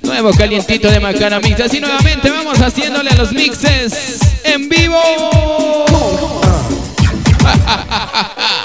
Nuevo 0.02 0.32
calientito 0.32 0.90
de 0.90 1.00
Macana 1.00 1.40
Mix. 1.40 1.60
Así 1.60 1.80
nuevamente 1.80 2.30
vamos 2.30 2.60
haciéndole 2.60 3.10
a 3.10 3.14
los 3.14 3.32
mixes 3.32 4.18
en 4.44 4.68
vivo. 4.68 4.98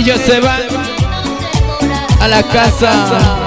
ellos 0.00 0.18
se 0.22 0.40
van 0.40 0.62
a 2.20 2.28
la 2.28 2.42
casa. 2.44 3.39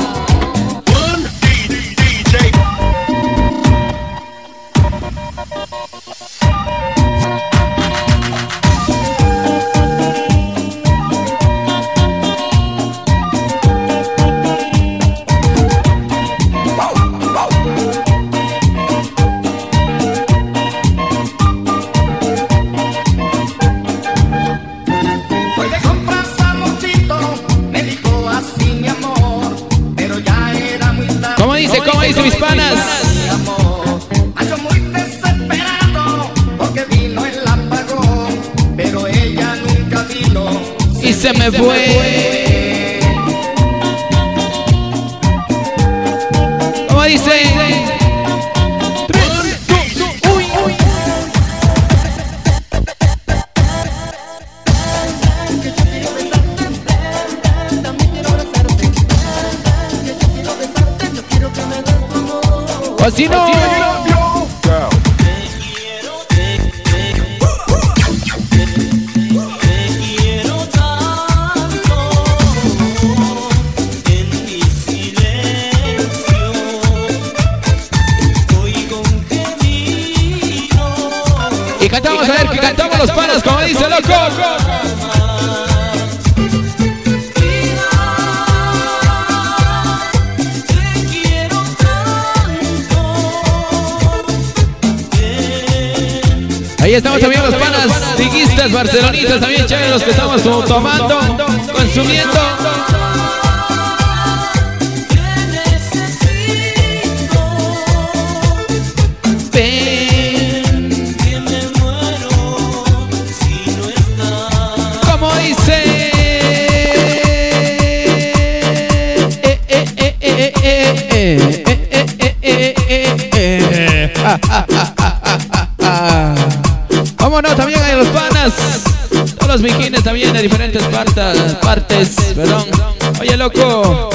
Oye, 133.24 133.38
loco, 133.38 134.10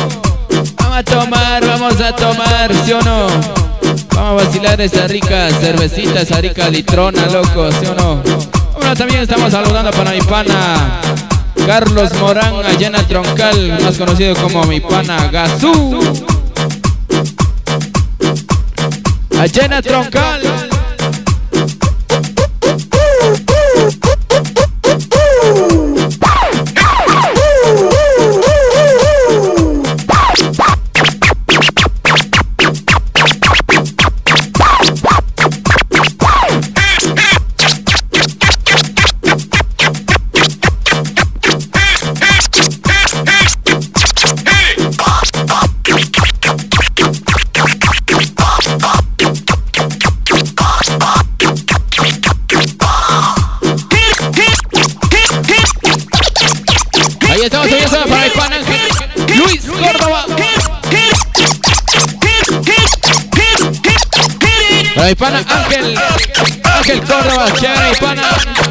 vamos 0.76 0.98
a 0.98 1.02
tomar, 1.02 1.66
vamos 1.66 1.98
a 1.98 2.14
tomar, 2.14 2.70
¿sí 2.84 2.92
o 2.92 3.00
no? 3.00 3.26
Vamos 4.14 4.42
a 4.42 4.44
vacilar 4.44 4.78
esa 4.82 5.06
rica 5.06 5.48
cervecita, 5.48 6.20
esa 6.20 6.38
rica 6.42 6.68
litrona, 6.68 7.24
loco, 7.28 7.72
¿sí 7.72 7.86
o 7.86 7.94
no? 7.94 8.22
Bueno, 8.76 8.94
también 8.94 9.20
estamos 9.20 9.50
saludando 9.50 9.92
para 9.92 10.10
mi 10.10 10.20
pana 10.20 11.00
Carlos 11.66 12.12
Morán, 12.20 12.52
Allena 12.66 13.02
Troncal, 13.08 13.78
más 13.82 13.96
conocido 13.96 14.36
como 14.36 14.64
mi 14.64 14.78
pana 14.78 15.28
Gazú. 15.28 15.98
Allena 19.40 19.80
Troncal. 19.80 20.67
mi 65.08 65.14
pana 65.14 65.38
Ángel, 65.38 65.94
Ángel 66.76 67.00
Córdoba, 67.00 67.46
chévere, 67.58 67.90
mi 67.90 67.96
pana. 67.96 68.67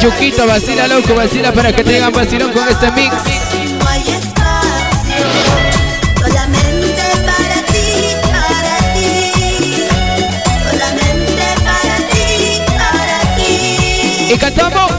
Chuquito 0.00 0.46
vacila 0.46 0.86
loco, 0.86 1.12
vacila 1.14 1.52
para 1.52 1.72
que 1.72 1.82
tengan 1.82 2.12
vacilón 2.12 2.52
con 2.52 2.68
este 2.68 2.90
mix. 2.92 3.14
Y 14.30 14.38
cantamos. 14.38 14.92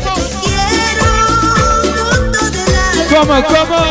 ¿Cómo, 3.09 3.43
cómo? 3.43 3.88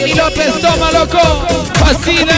Tony 0.00 0.14
López, 0.14 0.60
toma 0.62 0.90
loco. 0.92 1.18
Fascina. 1.74 2.32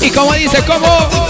Y 0.00 0.10
como 0.10 0.32
dice, 0.34 0.62
como. 0.64 1.25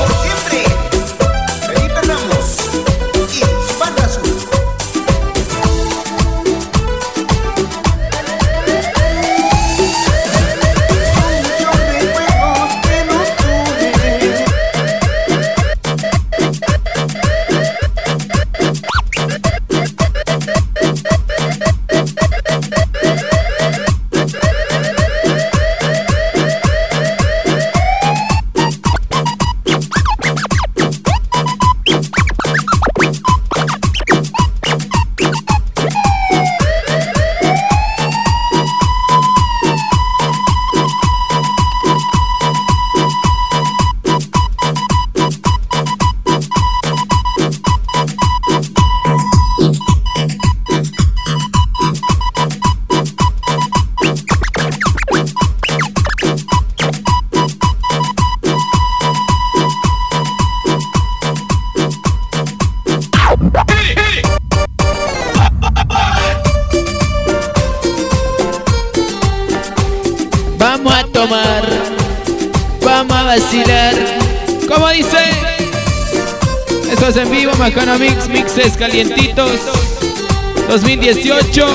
2018. 81.15 81.67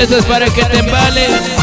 Eso 0.00 0.16
es 0.16 0.24
para 0.24 0.46
que 0.46 0.64
te 0.64 0.78
embales. 0.78 1.55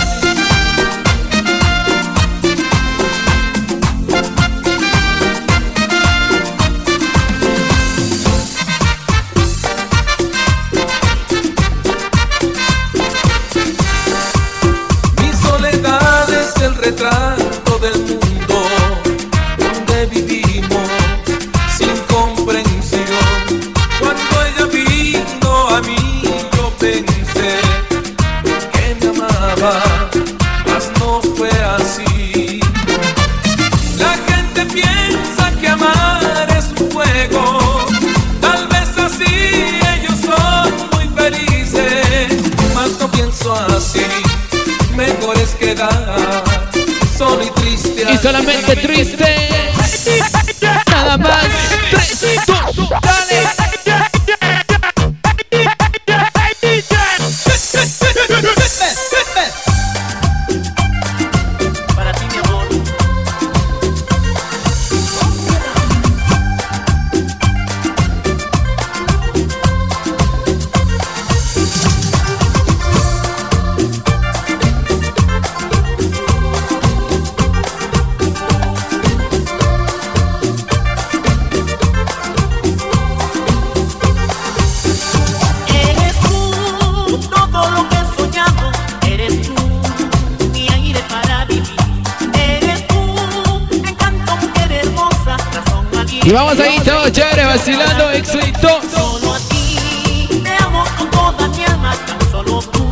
vamos 96.34 96.60
ahí 96.60 96.80
todos 96.80 97.12
chévere, 97.12 97.46
vacilando, 97.46 98.10
éxito. 98.12 98.82
Solo 98.92 99.34
a 99.34 99.40
ti, 99.40 100.42
te 100.44 100.64
amo 100.64 100.84
con 100.98 101.10
toda 101.12 101.48
mi 101.50 101.64
alma, 101.64 101.96
tan 102.08 102.32
solo 102.32 102.60
tú 102.62 102.86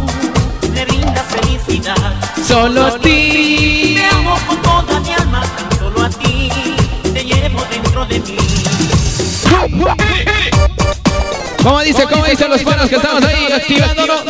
me 0.71 0.85
brindas 0.85 1.25
felicidad. 1.27 1.95
Solo 2.47 2.85
a 2.85 2.99
ti, 2.99 3.95
te 3.97 4.05
amo 4.15 4.37
con 4.47 4.61
toda 4.61 4.99
mi 4.99 5.13
alma, 5.13 5.43
solo 5.79 6.05
a 6.05 6.09
ti 6.09 6.49
te 7.13 7.23
llevo 7.23 7.63
dentro 7.69 8.05
de 8.05 8.19
mí. 8.19 8.37
¿Cómo 11.63 11.81
dice, 11.81 12.03
cómo 12.05 12.25
dicen 12.25 12.49
los 12.49 12.61
panos 12.61 12.89
que 12.89 12.95
estamos 12.95 13.23
ahí 13.23 13.51
activándonos 13.51 14.21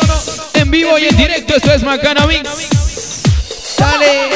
en 0.54 0.70
vivo 0.70 0.98
y 0.98 1.06
en 1.06 1.16
directo? 1.16 1.56
Esto 1.56 1.72
es 1.72 1.82
Macana 1.82 2.26
Mix. 2.26 3.22
Dale. 3.78 4.30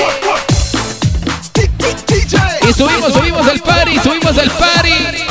Y 2.69 2.73
subimos, 2.73 3.13
subimos 3.13 3.47
el 3.49 3.61
party, 3.61 3.99
subimos 3.99 4.16
chicos 4.27 4.37
del 4.37 4.51
party. 4.51 5.26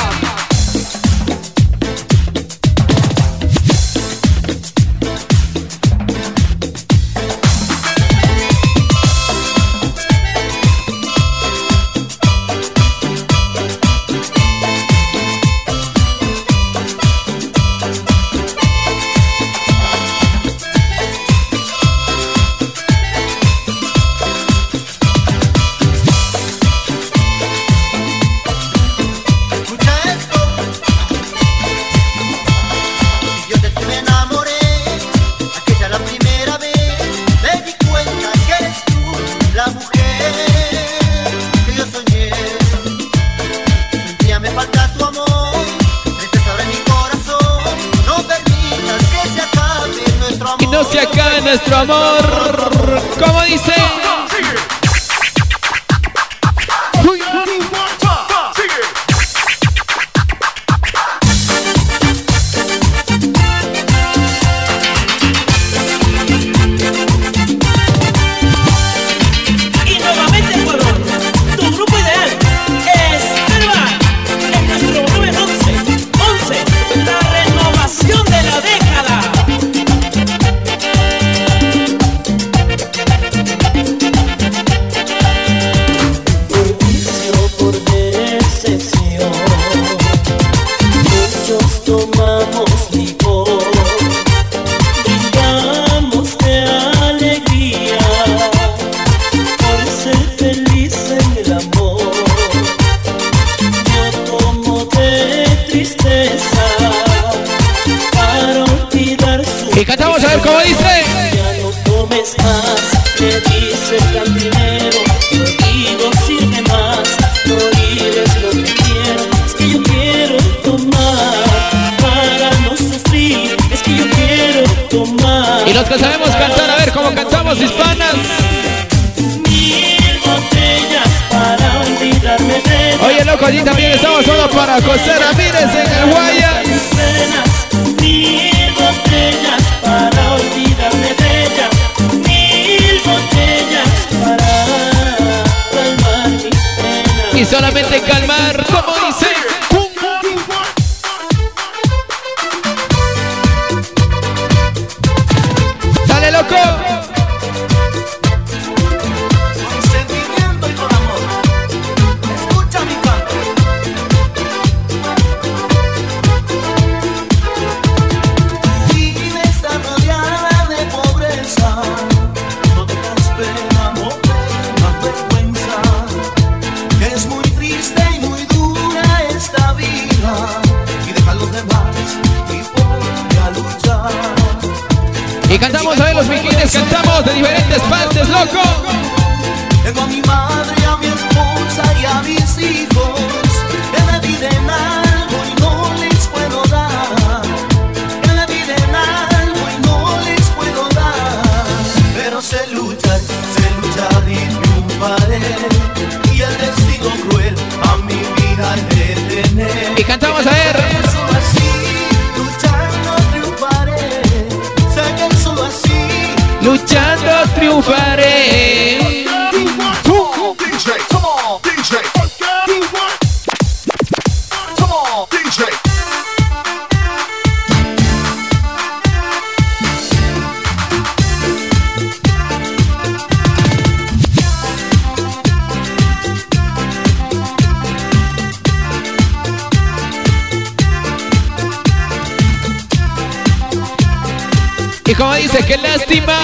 Lástima. 245.98 246.35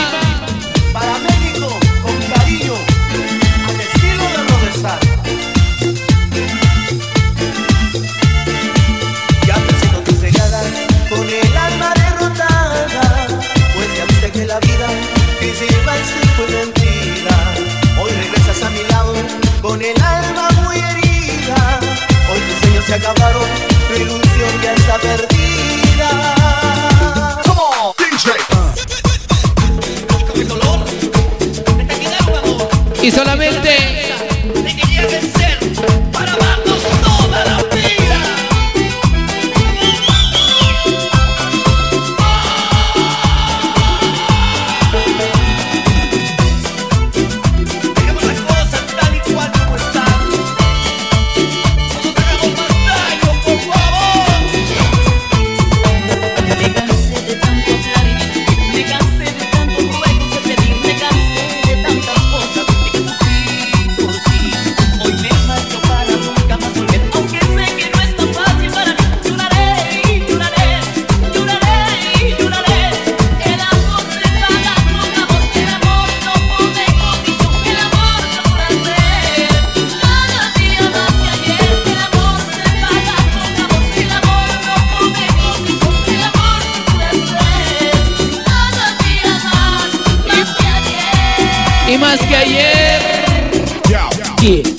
DJ. 94.41 94.70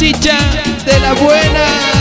salchicha 0.00 0.38
de 0.86 0.98
la 1.00 1.12
buena. 1.12 1.99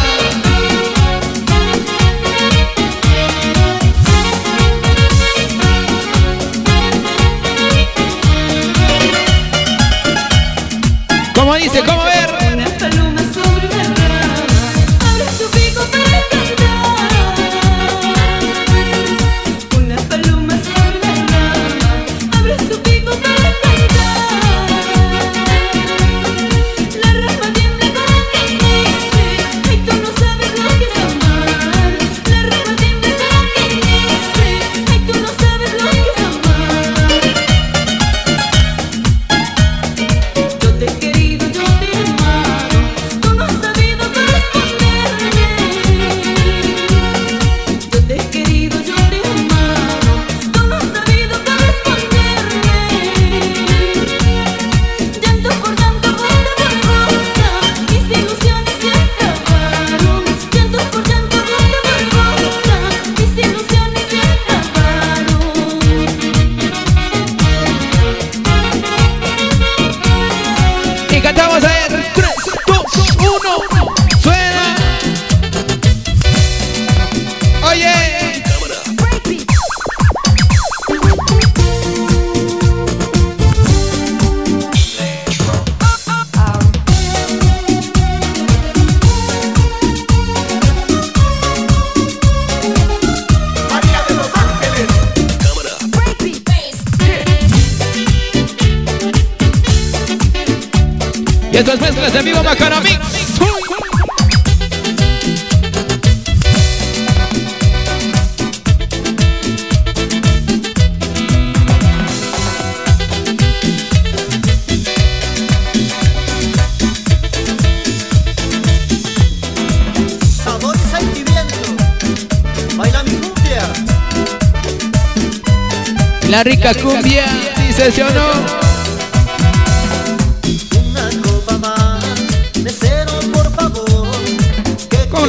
La 126.29 126.43
rica 126.43 126.73
cumbia, 126.75 127.25
dice 127.67 127.91
sí 127.91 128.01
o 128.01 128.09
no. 128.09 128.69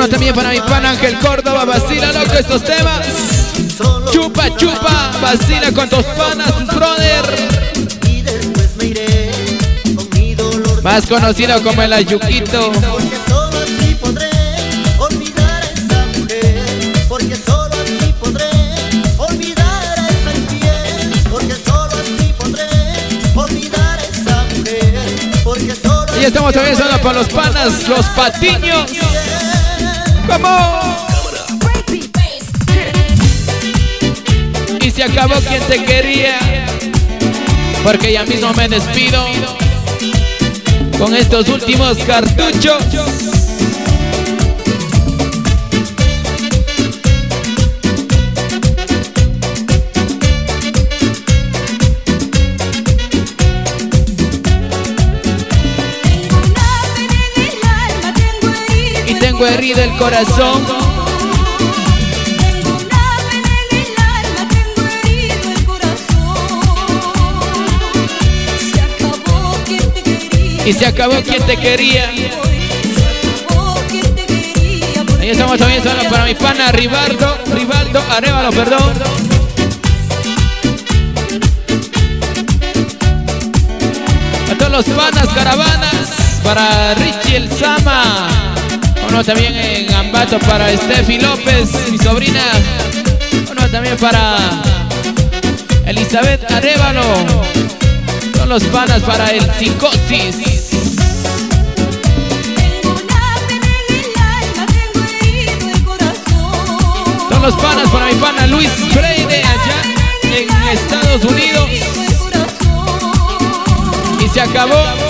También 0.08 0.34
para 0.34 0.50
mi 0.50 0.60
pan 0.60 0.84
Ángel 0.84 1.18
Córdoba, 1.18 1.64
vacila 1.64 2.12
loco 2.12 2.32
estos 2.34 2.64
temas. 2.64 3.06
Chupa, 4.12 4.54
chupa, 4.56 5.10
vacila 5.22 5.72
con 5.72 5.88
tus 5.88 6.04
panas, 6.04 6.46
tus 6.56 6.66
brother. 6.74 7.24
Más 10.82 11.06
conocido 11.06 11.62
como 11.62 11.82
el 11.82 11.92
Ayuquito. 11.92 12.72
estamos 26.30 26.56
avanzando 26.56 26.96
para 27.02 27.18
los 27.18 27.28
panas, 27.28 27.88
los 27.88 28.06
patiños. 28.10 28.88
¡Vamos! 30.28 30.84
Y 34.80 34.90
se 34.92 35.02
acabó 35.02 35.34
quien 35.40 35.60
te 35.64 35.84
quería, 35.84 36.38
porque 37.82 38.12
ya 38.12 38.24
mismo 38.24 38.52
me 38.54 38.68
despido 38.68 39.26
con 40.98 41.16
estos 41.16 41.48
últimos 41.48 41.98
cartuchos. 41.98 43.39
fue 59.40 59.54
herido 59.54 59.82
el 59.82 59.96
corazón. 59.96 60.62
Y 70.66 70.72
se 70.74 70.84
acabó 70.84 71.14
quien 71.22 71.42
te 71.46 71.56
quería. 71.56 72.10
Ahí 75.18 75.30
estamos 75.30 75.58
también 75.58 75.82
solo 75.82 76.02
para 76.10 76.26
mi 76.26 76.34
pana 76.34 76.70
Rivaldo, 76.72 77.38
Rivaldo 77.54 78.02
Arevalo, 78.10 78.50
perdón. 78.50 78.92
A 84.50 84.58
todos 84.58 84.70
los 84.70 84.84
panas 84.84 85.28
caravanas 85.28 86.12
para 86.44 86.94
Richie 86.94 87.36
el 87.36 87.50
Sama. 87.50 88.49
Uno 89.10 89.24
también 89.24 89.54
en 89.56 89.92
Ambato 89.92 90.38
para 90.38 90.68
Steffi 90.68 91.18
López, 91.18 91.68
mi 91.90 91.98
sobrina. 91.98 92.42
Uno 93.50 93.68
también 93.68 93.96
para 93.96 94.38
Elizabeth 95.84 96.48
Arevalo. 96.50 97.02
Son 98.36 98.48
los 98.48 98.62
panas 98.64 99.02
para 99.02 99.30
el 99.30 99.42
psicosis. 99.58 100.36
Son 107.28 107.42
los 107.42 107.54
panas 107.56 107.90
para 107.90 108.06
mi 108.06 108.14
pana 108.14 108.46
Luis 108.46 108.70
Freire 108.92 109.42
allá 109.42 109.82
en 110.22 110.68
Estados 110.68 111.24
Unidos. 111.24 111.68
Y 114.20 114.28
se 114.28 114.40
acabó. 114.40 115.09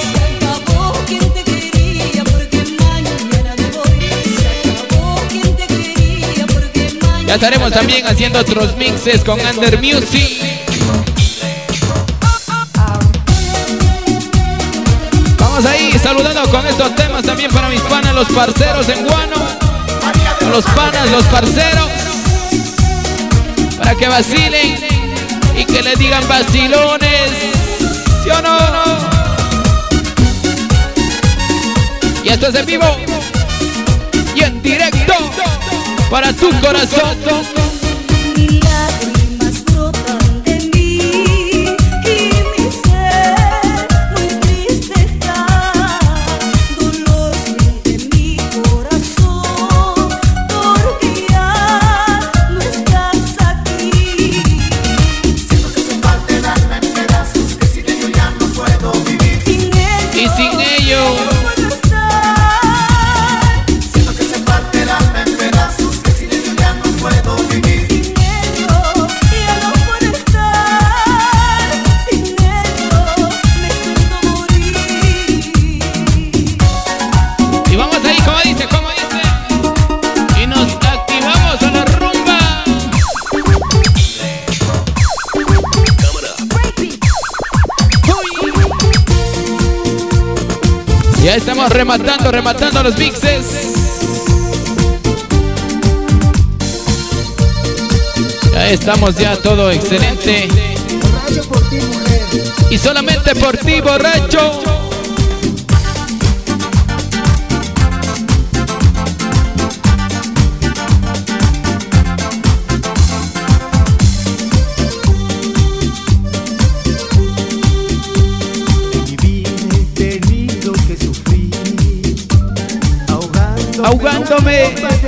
Ya 7.30 7.36
estaremos 7.36 7.70
también 7.70 8.04
haciendo 8.08 8.40
otros 8.40 8.76
mixes 8.76 9.22
con 9.22 9.38
Under 9.38 9.80
Music. 9.80 10.42
Vamos 15.38 15.64
ahí 15.64 15.92
saludando 16.02 16.42
con 16.50 16.66
estos 16.66 16.92
temas 16.96 17.22
también 17.22 17.52
para 17.52 17.68
mis 17.68 17.82
panas, 17.82 18.16
los 18.16 18.26
parceros 18.30 18.88
en 18.88 19.06
Guano. 19.06 19.36
Los 20.50 20.64
panas, 20.64 21.08
los 21.12 21.24
parceros. 21.26 21.88
Para 23.78 23.94
que 23.94 24.08
vacilen 24.08 24.76
y 25.56 25.64
que 25.66 25.82
le 25.84 25.94
digan 25.94 26.26
vacilones. 26.26 27.30
¿Sí 28.24 28.30
o 28.30 28.42
no? 28.42 28.58
Y 32.24 32.28
esto 32.28 32.48
es 32.48 32.54
en 32.56 32.66
vivo 32.66 32.96
y 34.34 34.42
en 34.42 34.60
directo 34.60 35.29
para 36.10 36.32
tu 36.32 36.50
corazón. 36.60 37.69
Ya 91.30 91.36
estamos 91.36 91.70
rematando, 91.70 92.32
rematando 92.32 92.82
los 92.82 92.98
mixes. 92.98 93.46
Ya 98.52 98.68
estamos 98.70 99.14
ya 99.14 99.36
todo 99.36 99.70
excelente. 99.70 100.48
Y 102.68 102.78
solamente 102.78 103.36
por 103.36 103.56
ti, 103.58 103.80
borracho. 103.80 104.79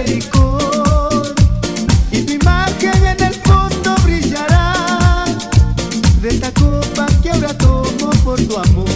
Licor. 0.05 1.35
Y 2.11 2.23
tu 2.23 2.33
imagen 2.33 3.07
en 3.07 3.23
el 3.23 3.35
fondo 3.35 3.95
brillará 4.03 5.25
de 6.21 6.29
esta 6.29 6.51
copa 6.53 7.07
que 7.23 7.31
ahora 7.31 7.57
tomo 7.57 8.11
por 8.25 8.41
tu 8.41 8.59
amor. 8.59 8.92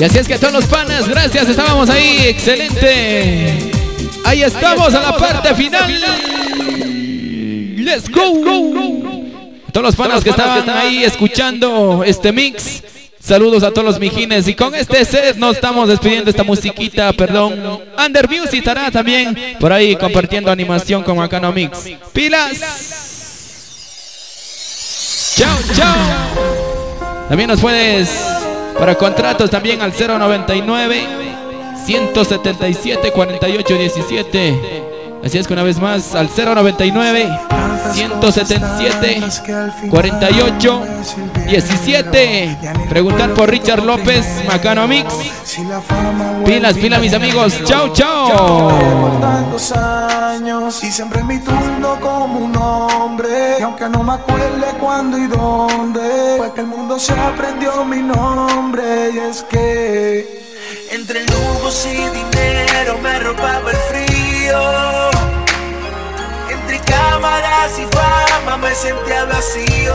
Y 0.00 0.04
así 0.04 0.16
es 0.16 0.26
que 0.26 0.38
todos 0.38 0.54
los 0.54 0.64
panas, 0.64 1.06
gracias, 1.06 1.46
estábamos 1.46 1.90
ahí, 1.90 2.20
excelente. 2.28 3.70
Ahí 4.24 4.42
estamos 4.42 4.94
a 4.94 5.02
la 5.02 5.14
parte 5.14 5.54
final. 5.54 5.92
Let's 7.76 8.08
go. 8.08 8.32
Todos 9.70 9.84
los 9.84 9.94
panas 9.94 10.24
que 10.24 10.30
estaban 10.30 10.70
ahí 10.70 11.04
escuchando 11.04 12.02
este 12.02 12.32
mix. 12.32 12.82
Saludos 13.22 13.62
a 13.62 13.72
todos 13.72 13.84
los 13.84 14.00
mijines. 14.00 14.48
Y 14.48 14.54
con 14.54 14.74
este 14.74 15.04
set 15.04 15.36
nos 15.36 15.56
estamos 15.56 15.86
despidiendo 15.86 16.30
esta 16.30 16.44
musiquita, 16.44 17.12
perdón. 17.12 17.60
Under 18.02 18.26
Music 18.26 18.60
estará 18.60 18.90
también 18.90 19.36
por 19.60 19.70
ahí 19.70 19.96
compartiendo 19.96 20.50
animación 20.50 21.02
con 21.02 21.18
Macano 21.18 21.52
Mix. 21.52 21.90
¡Pilas! 22.14 22.56
¡Chao, 25.36 25.58
chao! 25.74 27.28
También 27.28 27.50
nos 27.50 27.60
puedes 27.60 28.08
para 28.80 28.94
contratos 28.94 29.50
también 29.50 29.82
al 29.82 29.92
099 29.92 31.06
177 31.84 33.12
48 33.12 33.74
17. 33.74 34.89
Así 35.24 35.38
es 35.38 35.46
que 35.46 35.52
una 35.52 35.62
vez 35.62 35.78
más 35.78 36.14
al 36.14 36.28
099 36.28 37.28
177 37.92 39.20
48 39.90 40.82
17. 41.46 42.58
Preguntar 42.88 43.34
por 43.34 43.50
Richard 43.50 43.82
López, 43.82 44.24
Macano 44.46 44.86
Mix. 44.86 45.12
Pilas, 46.44 46.74
pilas 46.74 47.00
mis 47.00 47.12
amigos. 47.12 47.60
Chao, 47.64 47.92
chao. 47.92 48.70
y 50.82 50.90
siempre 50.90 51.22
mi 51.24 51.38
turno 51.40 51.98
como 52.00 52.38
un 52.38 52.56
hombre. 52.56 53.56
Y 53.58 53.62
aunque 53.62 53.88
no 53.88 54.02
me 54.04 54.14
acuerde 54.14 54.66
cuándo 54.78 55.18
y 55.18 55.26
dónde, 55.26 56.36
fue 56.38 56.52
que 56.54 56.60
el 56.60 56.66
mundo 56.68 56.98
se 56.98 57.12
aprendió 57.12 57.84
mi 57.84 58.02
nombre. 58.02 59.10
Y 59.12 59.18
es 59.18 59.42
que 59.42 60.40
Entre 60.92 61.24
lujos 61.24 61.86
y 61.86 61.96
dinero 61.96 62.98
me 63.02 63.10
arropaba 63.10 63.70
el 63.70 63.76
frío. 63.76 64.09
Entre 66.50 66.80
cámaras 66.80 67.78
y 67.78 67.86
fama 67.96 68.56
me 68.56 68.74
sentía 68.74 69.24
vacío. 69.26 69.94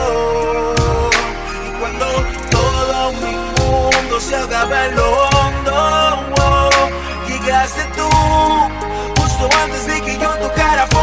Y 1.68 1.80
cuando 1.80 2.06
todo 2.50 3.12
mi 3.14 3.36
mundo 3.60 4.20
se 4.20 4.36
ahogaba 4.38 4.86
en 4.86 4.96
lo 4.96 5.12
hondo, 5.28 6.34
oh, 6.42 6.70
llegaste 7.28 7.84
tú, 7.98 8.10
justo 9.22 9.50
antes 9.62 9.88
de 9.88 10.02
que 10.02 10.18
yo 10.18 10.30
tocara. 10.36 10.95